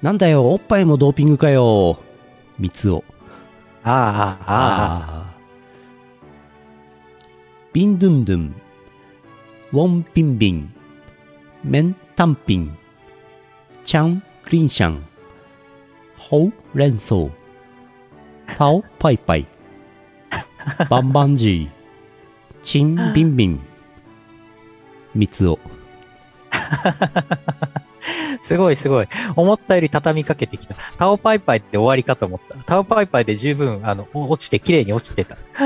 [0.03, 1.99] なんだよ、おっぱいもドーピングかよ。
[2.59, 3.05] 三つを。
[3.85, 5.35] ああ、ああ、
[7.73, 8.55] ビンドゥンドゥン。
[9.73, 10.73] ウォンピンビン。
[11.65, 12.77] メンタンピン。
[13.85, 15.05] チャンクリンシャン。
[16.17, 17.48] ホウレンソウ。
[18.57, 19.47] タオパイパイ。
[20.89, 22.63] バンバンジー。
[22.63, 23.61] チンビンビン。
[25.15, 25.59] 三つを。
[28.41, 29.09] すごいすごい。
[29.37, 30.75] 思ったより畳みかけてきた。
[30.99, 32.57] タオパイパイって終わりかと思った。
[32.65, 35.37] タオパイパイで十分、あの、お落ちて、綺麗に落ちてた。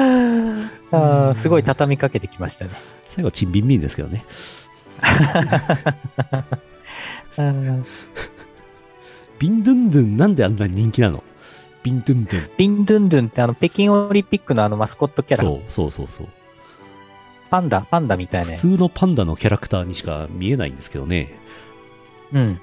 [0.93, 2.73] あーすごい畳みかけてきましたね。
[3.07, 4.25] 最後、チンビンビンですけどね。
[7.39, 7.87] うん
[9.39, 11.25] ビンドゥンドゥンなんであんなに人気なの？
[11.83, 12.51] ビンドゥンドゥン。
[12.57, 15.45] ビンドゥンドゥンってあの、北京オリンピックのあのマスコットキャラ。
[15.45, 16.29] そうそうそうそう。
[17.51, 18.53] パンダ、パンダみたいな。
[18.53, 21.35] 普通のパンダのキャラクターにしか見えないんですけどね。
[22.33, 22.61] うん。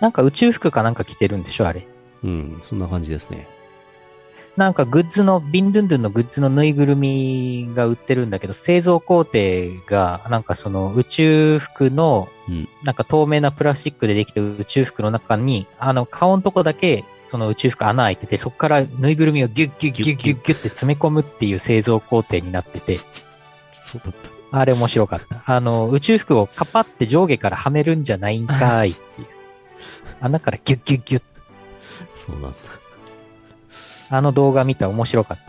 [0.00, 1.86] なんか宇宙服かなんか着てるんでしょあれ。
[2.22, 3.48] うん、そんな感じですね。
[4.58, 9.38] なんかグッズの、ビンドゥンドゥンのグッズのぬいぐるみが売ってるんだけど、製造工程
[9.86, 22.98] が、なんかその宇宙服の、うんなんか透明なプラスチックでできた宇宙服の中に、あの顔のとこだけ、その宇宙服穴開いてて、そこからぬいぐるみをギュッギュッギュッギュッギュッって詰め込むっていう製造工程になってて、
[23.86, 24.30] そうだった。
[24.50, 25.42] あれ面白かった。
[25.44, 29.26] あの、宇宙服をカパって上下からはめるんじゃないんかいっていう。
[30.20, 31.22] 穴からギュッギュッギュッ。
[32.16, 32.56] そうなんだ。
[34.10, 35.44] あの動画見た面白かった。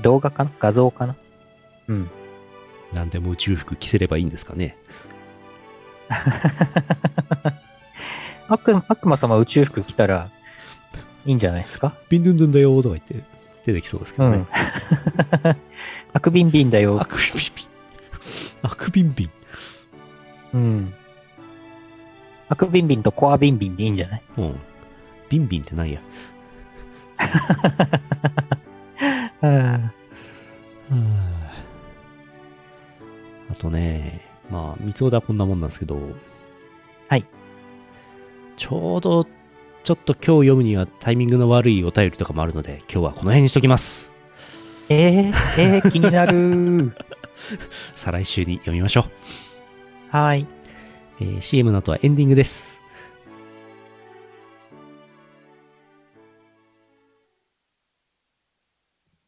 [0.00, 0.50] 動画かな？
[0.58, 1.14] 画像かな？
[1.88, 2.10] うん。
[2.94, 4.78] 何でも宇宙服着せればいいんですかね。
[8.48, 10.30] 悪悪魔様宇宙服着たら
[11.26, 11.94] いいんじゃないですか？
[12.08, 13.22] ビンドゥンドゥンだよとか言って
[13.66, 14.46] 出てきそうですけどねうん。。
[16.12, 17.04] あくびんびんだよあ。
[17.06, 17.66] くびんびん。
[18.62, 19.30] あくびんびん。
[20.52, 20.94] うん。
[22.48, 24.22] あくびんびんとコアビンビンでいいんじゃない？
[24.38, 24.60] うん。
[25.30, 26.00] ビンビンって何や？
[29.42, 29.90] うん。
[33.50, 34.20] あとね、
[34.50, 36.04] まあ、三つおだはこんなもんなんですけど、はい。
[38.56, 39.26] ちょうど、
[39.84, 44.12] ちょっと今日読むにはタイミングの悪いお便りとかもあるので、今日はこの辺にしときます。
[44.88, 46.92] えー、えー、気になる。
[47.94, 49.06] 再来週に読みましょ
[50.12, 50.16] う。
[50.16, 50.46] はい。
[51.20, 52.80] えー CM の後はエンディングです。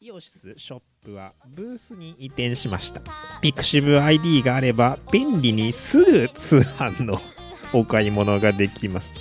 [0.01, 3.01] イオシスショップはブースに移転しました。
[3.41, 7.19] ピクシブ ID があれば便利にすぐ通販の
[7.73, 9.13] お買い物ができます。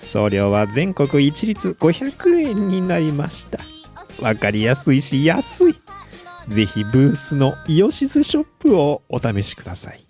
[0.00, 3.58] 送料は全国一律500円になりました。
[4.20, 5.74] わかりやすいし安い。
[6.48, 10.04] ぜひブースのイオシスショップをお試しください。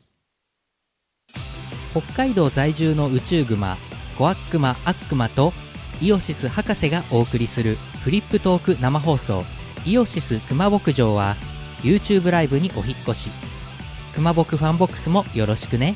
[1.93, 3.77] 北海道在住の宇宙グマ
[4.17, 5.53] コアックマアックマと
[6.01, 9.45] イオシス博士がお送りするフリップトーク生放送
[9.85, 11.37] イオシス熊牧場は
[11.83, 13.31] YouTube ライブにお引っ越し
[14.15, 15.95] 熊牧ファンボックスもよろしくね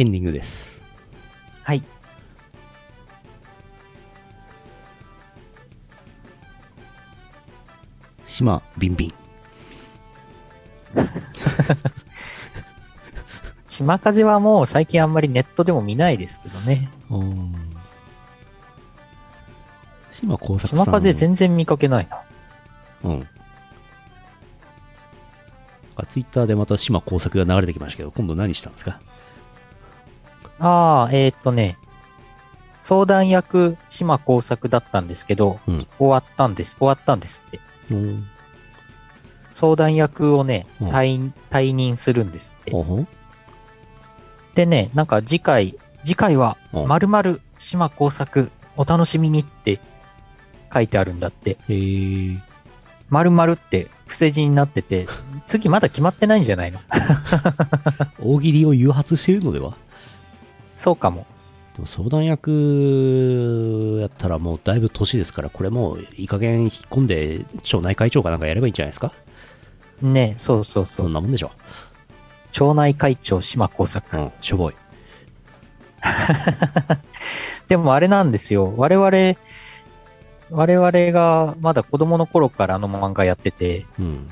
[0.00, 0.80] エンディングです。
[1.64, 1.82] はい。
[8.28, 9.12] 島ビンビン。
[13.66, 16.88] 島風はもう最近あんまりネットでも見ないですけどね。
[17.10, 17.52] うん。
[20.12, 20.84] 島工作さん。
[20.84, 22.22] 島風全然見かけないな。
[23.02, 23.28] うん。
[26.08, 29.00] ツイッターでまた島工作が流れてきましたけど、今度何したんですか？
[30.60, 31.76] ああ、えーっとね、
[32.82, 37.60] 相談役、島工作だったんですけど、うん終わったんです、終わったんですって。
[37.90, 38.26] うん。
[39.54, 42.70] 相談役をね、うん退退任するんですって。
[42.72, 43.06] ほほ
[44.54, 49.80] でね、なんか次回、次回は、うんまるまる島工作、お楽しみにって
[50.72, 51.56] 書いてあるんだって。
[53.10, 55.06] まるまるって伏せ字になってて、
[55.46, 56.80] 次まだ決まってないんじゃないの？
[58.20, 59.74] 大喜利を誘発しているのでは？
[60.78, 61.26] そうかも。
[61.74, 69.12] でも相談役やったらもうだいぶ年ですから、これもういい加減引っ込んで町内会長かなんかやればいいんじゃないですか？
[70.00, 71.10] ねそうそうそそんう。
[71.10, 71.50] なもんでしょ。
[72.52, 74.16] 町内会長島工作。
[74.16, 74.74] うん、しょぼい。
[77.68, 78.72] でもあれなんですよ。
[78.76, 79.36] 我々、
[80.50, 84.30] 我々がまだ子供の頃からあの漫画やってて、うん。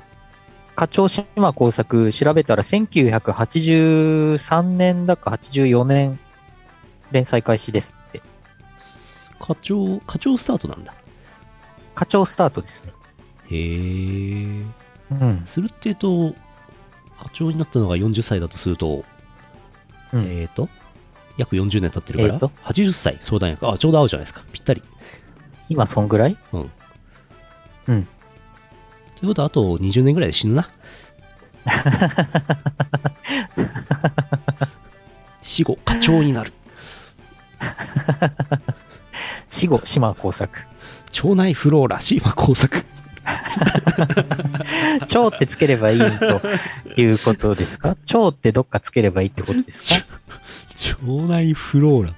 [0.75, 6.19] 課長島工作調べたら1983年だか84年
[7.13, 8.23] 連載開始ですって。
[9.41, 10.95] 課長、課長スタートなんだ。
[11.95, 12.93] 課長スタートですね。
[13.51, 13.61] へえ。
[15.11, 15.43] うん。
[15.47, 16.35] するっていうと、
[17.19, 19.05] 課長になったのが40歳だとすると、
[20.13, 20.69] うんえーと、
[21.37, 23.69] 約40年経ってるから、えーと？80歳相談役。
[23.69, 24.43] あ、ちょうど合うじゃないですか。
[24.53, 24.83] ぴったり。
[25.69, 26.37] 今そんぐらい？
[26.53, 26.71] うん。
[27.89, 28.09] うん。
[29.17, 30.69] ということは、あと20年ぐらいで死ぬな。
[35.43, 36.53] 死後、課長になる。
[39.49, 40.59] 死後島工作。
[41.23, 42.85] 腸内フローラ、シーマ工作。
[45.09, 46.43] 蝶ってつければいいと
[47.01, 47.97] いうことですか？
[48.05, 50.07] 蝶ってどっかつければいいってことですか？
[51.13, 52.11] 腸内フローラ。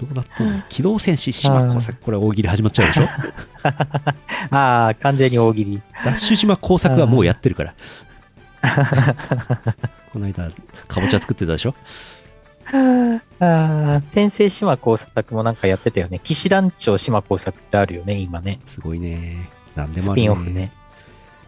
[0.00, 0.62] どうなったの？
[0.68, 1.98] 機動戦士島工作。
[2.00, 3.02] これ大喜利始まっちゃうでしょ？
[4.54, 5.80] ああ、完全に大喜利。
[6.04, 7.74] ダッシュ島工作はもうやってるから。
[10.12, 10.50] この間、
[10.88, 11.74] かぼちゃ作ってたでしょ？
[12.72, 16.20] ああ、転生島工作もなんかやってたよね。
[16.22, 18.58] 騎士団長島工作ってあるよね、今ね。
[18.66, 19.36] すごいね。
[19.74, 20.14] なんでもね。
[20.14, 20.72] ピンオフね。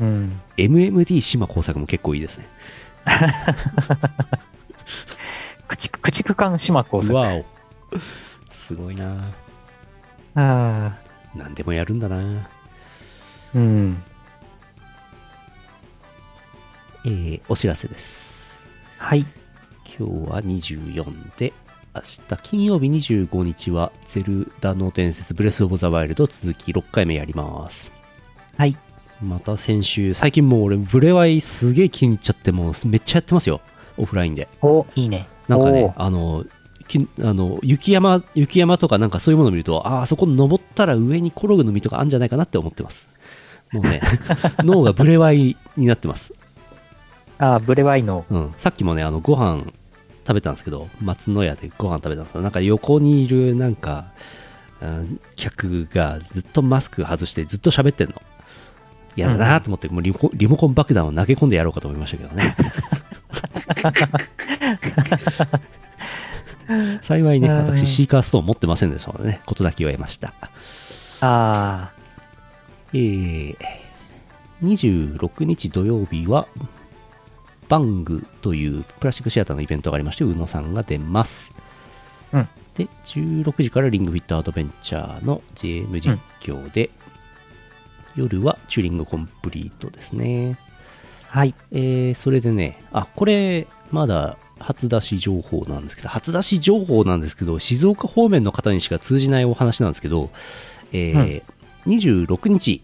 [0.00, 0.40] うん。
[0.56, 2.46] MMD 島工作も結構いいですね。
[5.66, 7.18] 駆逐、駆逐艦島工作。
[7.18, 7.44] あわお。
[8.50, 9.24] すごいな。
[10.34, 10.92] あ
[11.34, 12.16] なんでもやるんだな。
[12.18, 12.42] ー、
[13.54, 14.02] うん。
[17.04, 18.60] えー、お知らせです。
[18.98, 19.26] はい。
[19.98, 21.52] 今日は24で、
[21.92, 27.90] 明日金曜日25日は、ゼルダの伝説ブレスオブザワイルド続き6回目やります。
[28.56, 28.76] はい。
[29.20, 33.60] また先週、最近もう俺、ブレワイすげえ気に入っちゃって、もうめっちゃやってますよ。
[33.96, 34.46] オフラインで。
[34.62, 35.26] お、いいね。
[35.48, 36.44] なんかねお、あの、
[36.86, 43.08] きあの雪山、雪山とかなんかそういうものを見ると、ああ、そこ登ったら上にコログの実とかあるんじゃないかなって思ってます。
[43.72, 44.00] もうね、
[44.62, 46.32] 脳がブレワイになってます。
[47.38, 48.24] ああ、ブレワイの。
[48.30, 49.64] うん、さっきもね、あの、ご飯
[50.28, 54.12] 食べたんですけど、松の屋でご飯食べたんですけど、なんか横にいるなんか、
[54.82, 58.20] うん客がずっとマスク外してずっと喋ってんの。
[59.16, 62.54] 嫌だなと思って、もうリモコンリモコン爆弾を投げ込んでやろうかと思いましたけどね。
[67.00, 70.34] 幸いね、うん私、シーカーストーン持ってませんでしたのでね、ことだけ言われました。
[71.22, 71.90] あ
[72.92, 73.56] えー、
[74.60, 76.46] 26日土曜日は、
[77.68, 81.52] バングというプラスチックシアターのイベントがありまして、宇野さんが出ます。
[82.32, 86.90] うんで、16時からリングフィットアドベンチャーの GM 実況で、
[88.14, 90.56] 夜はチューリングコンプリートですね。
[91.32, 91.54] あ、はい。
[91.72, 100.30] えー、それでね、あ、これ、まだ初出し情報なんですけど、初出し情報なんですけど、静岡方面の方にしか通じないお話なんですけど、
[100.92, 102.82] えー26日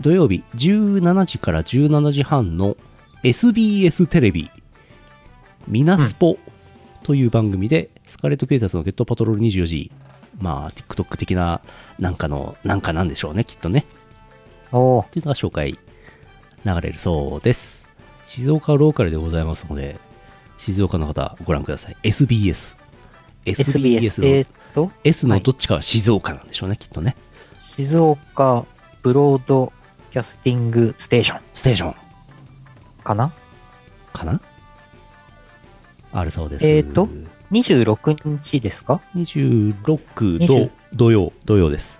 [0.00, 2.76] 土曜日17時から17時半の
[3.22, 4.50] SBS テレビ、
[5.68, 6.38] ミナスポ
[7.02, 9.92] という番組で、スカーレット警察のゲットパトロール24時、
[10.40, 11.60] まあ、TikTok 的な、
[11.98, 13.84] なんかの、なんかなんでしょうね、きっとね。
[14.72, 15.72] おーっていうのが紹介
[16.64, 17.86] 流れるそうです。
[18.24, 19.98] 静岡ローカルでございますので、
[20.56, 21.96] 静岡の方ご覧ください。
[22.02, 22.78] SBS。
[23.44, 24.24] SBS。
[24.24, 27.16] えーっと、S のどっちかは静岡なんでしょうね、きっとね。
[27.60, 28.64] 静岡
[29.02, 29.74] ブロード
[30.10, 32.09] キャスティングステーションステーション
[33.00, 33.32] かな？
[34.12, 34.40] かな？
[36.12, 36.66] あるそうです。
[36.66, 37.08] えーっと
[37.52, 39.74] ?26 日ですか？26
[40.38, 41.98] 20土土曜、土曜です。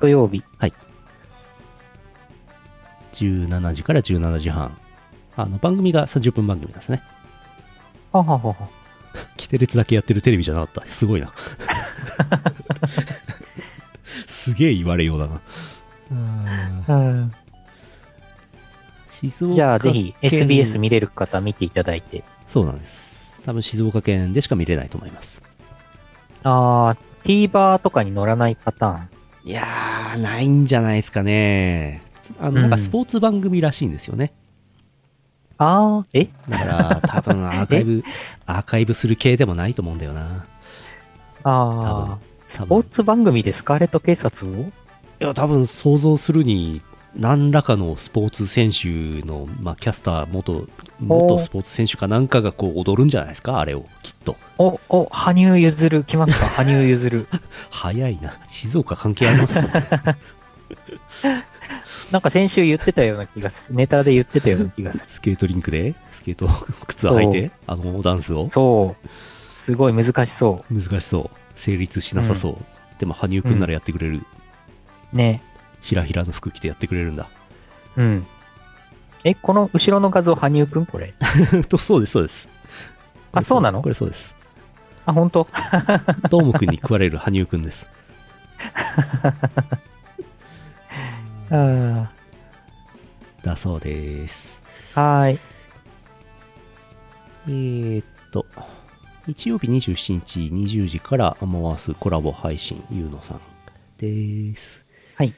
[0.00, 0.42] 土曜日。
[3.12, 4.76] 17時から17時半。
[5.36, 7.02] あの、番組が30分番組ですね。
[8.12, 8.54] はははは。
[9.36, 10.86] キテレツだけやってるテレビじゃなかった。
[10.90, 11.32] すごいな。
[14.26, 15.40] すげえ言われようだな。
[16.10, 17.32] うん
[19.20, 22.24] 静岡県じゃあぜひ SBS 見れる方見ていただいて。
[22.46, 23.40] そうなんです。
[23.44, 25.42] 多分静岡県でしか見れないと思います。
[26.44, 29.08] あー、TVer とかに乗らないパターン。
[29.48, 32.02] いやー、ないんじゃないですかね。
[32.40, 34.32] あの、なんかスポーツ番組らしいんですよね。
[35.56, 36.28] あー、え？
[36.48, 38.04] だから、多分 アーカイブ、
[38.46, 40.44] アーカイブする系でもないと思うんだよな。
[41.42, 41.82] 多あ分ー、。
[41.82, 44.60] 多分スポーツ番組でスカーレット警察を？
[44.60, 44.64] い
[45.20, 46.80] や、多分想像するに、
[47.16, 50.68] 何らかのスポーツ選手の、まあ、キャスター、元、
[51.00, 54.36] 元スポーツ選手かなんかがこう踊るんじゃないですか、あれを、きっと。
[54.58, 56.46] お、お、羽生結弦来ますか？
[56.62, 57.26] 羽生結弦。
[57.70, 58.34] 早いな。
[58.48, 59.60] 静岡関係あります？
[62.12, 63.74] なんか先週言ってたような気がする。
[63.74, 65.04] ネタで言ってたような気がする。
[65.08, 66.48] スケートリンクで、スケート
[66.86, 68.48] 靴履いて、あのダンスを？
[68.50, 69.08] そう。
[69.58, 71.36] すごい難しそ難しそう。
[71.56, 72.56] 成立しなさそう。
[72.98, 74.22] でも、羽生くんならやってくれる。
[75.12, 75.16] う。
[75.16, 75.42] ね。
[75.80, 77.28] ひらひらの服着てやってくれるんだ。
[77.96, 78.26] うん。
[79.24, 81.14] え、この後ろの画像、羽生くんこれ？
[81.68, 82.48] と、 そうです、そうです。
[83.32, 83.82] あそうなの？
[83.82, 84.34] これそうです。
[85.06, 85.46] あ、本当？
[86.30, 87.88] どーもくんに食われる羽生くんです。
[91.50, 92.10] あ
[93.42, 94.60] だそうです。
[94.94, 95.38] ーはーい。
[97.46, 98.44] えー、っと、
[99.26, 101.48] 日曜日27日20時から回
[101.78, 103.40] すコラボ配信、ゆうのさん
[103.98, 104.84] です。
[105.16, 105.34] はい。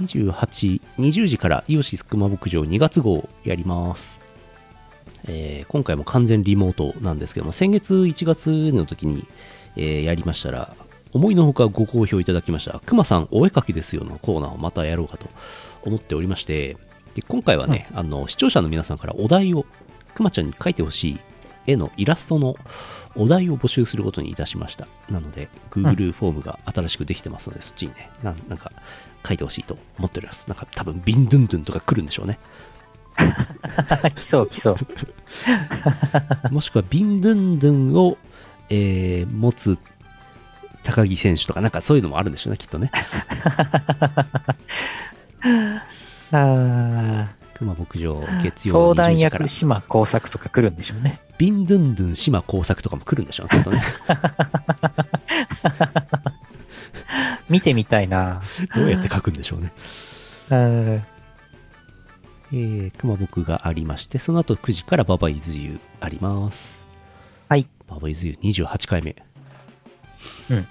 [0.00, 4.18] 28、20時からイオシス熊牧場2月号やります。
[5.26, 9.26] えー今回も完全リモートなんですけども、先月1月の時に、
[9.76, 10.74] えーやりましたら、
[11.12, 15.28] 思いのほかご好評いただきました、くまさんお絵かきですよのコーナーをまたやろうかと
[15.82, 16.76] 思っておりまして、
[17.14, 19.66] で今回はね、あの視聴者の皆さんからお題を
[20.14, 21.18] くまちゃんに描いてほしい
[21.66, 22.56] 絵のイラストの
[23.16, 24.86] お題を募集することにいたしました。
[25.10, 28.72] なので、Google フォームが新しくできてますので、そっちにね、なんなんか
[29.26, 30.44] 書いてほしいと思っております。
[30.46, 32.38] なんか多分、ビンドゥンドゥンとか来るんでしょうね。
[34.14, 34.76] 来そう来そう。
[36.52, 38.16] もしくはビンドゥンドゥンを、
[38.70, 39.78] えー持つ
[40.84, 42.90] 高木選手とか、なんかそういうのもあるんでしょうね、きっとね。
[46.30, 51.18] あ熊牧場月ー曜の相談20時から役島工作とか来るんでしょうね。
[51.38, 53.82] ビンドゥンドゥン島工作とかも来るんでしょうね、きっとね。
[57.48, 58.42] 見てみたいな。
[58.74, 59.72] どうやって書くんでしょうね。
[60.50, 66.82] えー、熊僕がありまして、その後9時からババイズユあります。
[67.48, 67.68] はい。
[67.86, 69.16] ババイズユ28回目。
[70.50, 70.66] うん。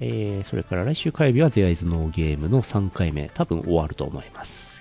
[0.00, 3.28] えー、それから来週火曜日はゼアイズノーゲームの3回目。
[3.28, 4.80] 多分終わると思います。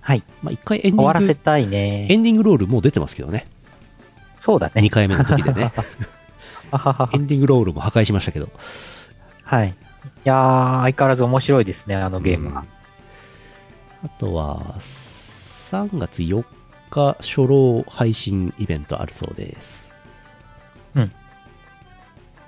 [0.00, 0.22] はい。
[0.42, 2.16] まあ、1回エンディング終わらせたいねエ。
[2.16, 3.46] ンディングロールもう出てますけどね。
[4.38, 4.90] そうだね2。
[4.90, 5.72] 回目の時でね。
[7.14, 8.50] エンディングロールも破壊しましたけど。
[9.44, 9.74] はい。
[10.24, 12.64] いやー、相変わらず面白いですね、あのゲームは。
[14.04, 16.44] あとは、3月4
[16.90, 19.90] 日初老配信イベントあるそうです。
[20.94, 21.12] うん。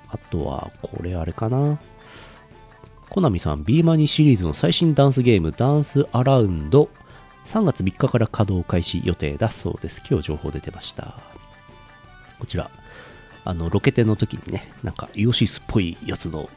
[0.08, 1.78] あとは、これあれかな。
[3.08, 6.88] コナミさん、ビーマニシリーズの最新ダンスゲーム、ダンスアラウンド、
[7.46, 10.02] 3月3日から稼働開始予定だそうです。
[10.08, 11.18] 今日情報出てました。
[12.38, 12.70] こちら、
[13.44, 16.48] あの、ロケテンの時にね、なんか、イオシスっぽいやつの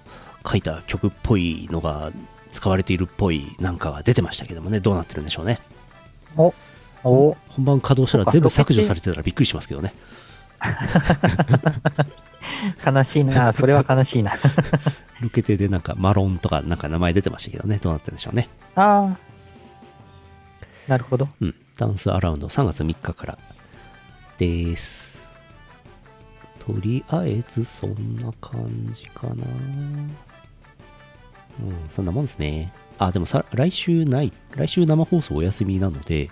[0.47, 2.11] 書いた曲っぽいのが
[2.53, 5.59] 使われているっぽいなんかが出てましたけどもね、どうなってるんでしょうね。
[6.35, 6.53] お、
[7.03, 9.93] お、本番稼働したら全部削除されてたらびっくりしますけどね。
[12.85, 14.33] 悲しいな、 それは悲しいな。
[15.21, 18.49] ロケテでなんかマロンとかなんか名前出てましたけどね、どうなってるんでしょうね。
[18.75, 20.89] あー。
[20.89, 21.27] なるほど。
[21.41, 21.55] うん。
[21.77, 23.37] ダンスアラウンド3月3日から
[24.37, 25.27] です。
[26.59, 29.35] とりあえずそんな感じかな。
[31.63, 32.71] うん、そんなもんですね。
[32.97, 36.29] あ、でもさ、来週ない、来週生放送お休みなので、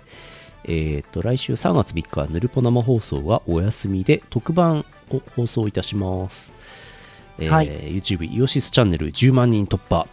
[0.64, 6.52] えっ、と、来週3月3日はヌルポ生放送はお休みで特番を放送いたします。
[7.38, 10.08] えーはい YouTube イオシスチャンネル10万人突破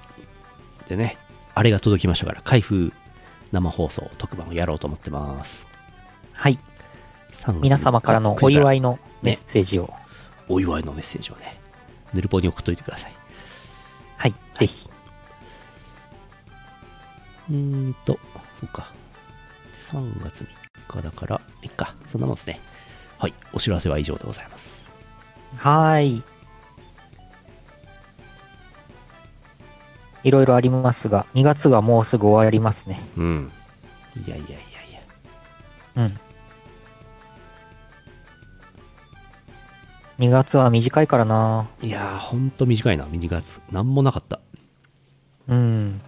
[0.89, 1.18] でね、
[1.55, 2.91] あれが届きましたから、開封
[3.51, 5.68] 生放送特番をやろうと思ってます。
[6.34, 6.59] はい。
[7.32, 9.91] 3月皆様からのお祝いのメッセージを。
[10.49, 11.59] お祝いのメッセージをね、
[12.14, 13.14] ヌルポに送っといてください。
[14.18, 14.36] はい。
[14.55, 14.93] ぜひ。
[17.50, 17.56] うー
[17.89, 18.20] んと、
[18.60, 18.91] そうか。
[19.91, 20.48] 3月3
[20.88, 22.60] 日だから、いっか、そんなもんですね。
[23.18, 24.91] はい、お知らせは以上でございます。
[25.58, 26.24] はーい。
[30.24, 33.02] いろいろありますが、2月がもうすぐ終わりますね。
[33.18, 33.52] うん。
[34.26, 34.60] いやいやいやい
[34.94, 35.02] や。
[35.98, 36.20] うん。
[40.20, 43.62] 2月は短いからないやー、ほんと短いな、2月。
[43.72, 44.39] なんもなかった。
[45.50, 46.02] うん。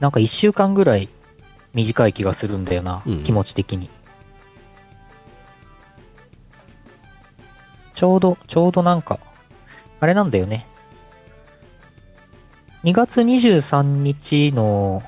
[0.00, 1.08] なんか1週間ぐらい
[1.74, 3.88] 短い気がするんだよな、うん気持ち的に。
[7.94, 9.20] ちょうど、ちょうどなんか、
[10.00, 10.66] あれなんだよね。
[12.82, 15.02] 2月23日の、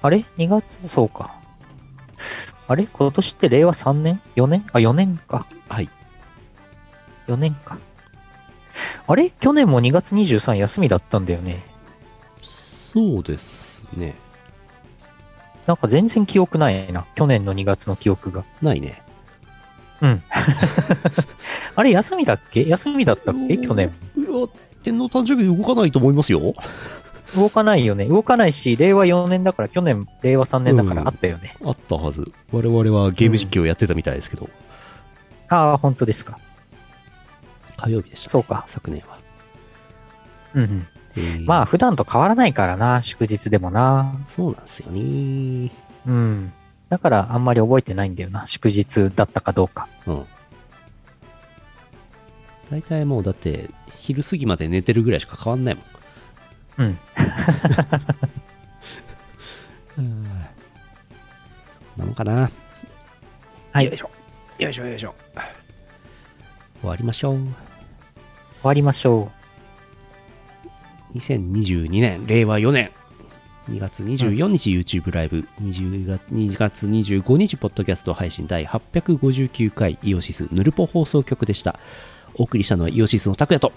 [0.00, 1.34] あれ ?2 月、そうか。
[2.68, 2.86] あれ？
[2.86, 4.66] 今年って令和3年 ?4 年？
[4.72, 5.46] あ、4年か。
[5.68, 5.90] はい。
[7.28, 7.78] 4年か。
[9.06, 9.30] あれ？
[9.30, 11.62] 去年も2月23休みだったんだよね。
[12.42, 14.14] そうですね。
[15.66, 17.06] なんか全然記憶ないな。
[17.14, 18.44] 去年の2月の記憶が。
[18.62, 19.02] ないね。
[20.00, 20.22] うん。
[21.74, 22.66] あれ休みだっけ？
[22.66, 23.58] 休みだったっけ？
[23.58, 23.92] 去年。
[24.16, 24.26] いや、
[24.82, 26.54] 天皇誕生日動かないと思いますよ。
[27.34, 28.04] 動かないよね。
[28.06, 31.56] 動かないし、令和4年だから、去年、令和3年だからうんあったよね。
[31.64, 32.30] あったはず。
[32.52, 34.48] 我々はゲーム実況やってたみたいですけど、
[35.48, 36.38] ああ、本当ですか。
[37.76, 38.30] 火曜日でした、ね。
[38.30, 38.64] そうか。
[38.68, 39.18] 昨年は。
[40.54, 40.86] うんうん。
[41.16, 44.14] えーまあ、普段と変わらないからな、祝日でもな。
[44.28, 45.70] そうなんですよね。
[46.06, 46.52] うん。
[46.88, 48.46] だから、あんまり覚えてないんだよな。
[48.46, 49.88] 祝日だったかどうか。
[50.06, 50.26] うん。
[52.70, 55.84] 大体もうだって、昼過ぎまで寝てるぐらいしか変わんないもん。
[56.78, 56.98] うん。
[61.96, 62.50] なのかな。
[63.72, 64.10] はいよいしょ。
[64.58, 65.14] よいしょよいしょ。
[66.80, 67.36] 終わりましょう。
[67.36, 67.48] 終
[68.62, 69.30] わりましょ
[71.16, 72.90] 2022年、令和4年、
[73.70, 81.78] 2月24日 YouTube ライブ、20月2月25日ポッドキャスト配信第859回イオシスヌルポ放送局でした。
[82.34, 83.72] お送りしたのはイオシスの拓也と、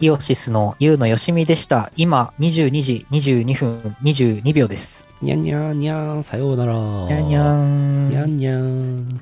[0.00, 1.92] イオシスのゆうのよしみでした。
[1.96, 5.08] 今、22時22分22秒です。
[5.22, 6.74] にゃんにゃんにゃん、さようなら。
[6.74, 8.10] にゃんにゃん。
[8.10, 9.20] にゃんにゃん。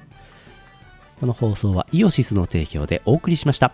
[1.21, 3.73] この放送はイオシスの提供でお送りしました。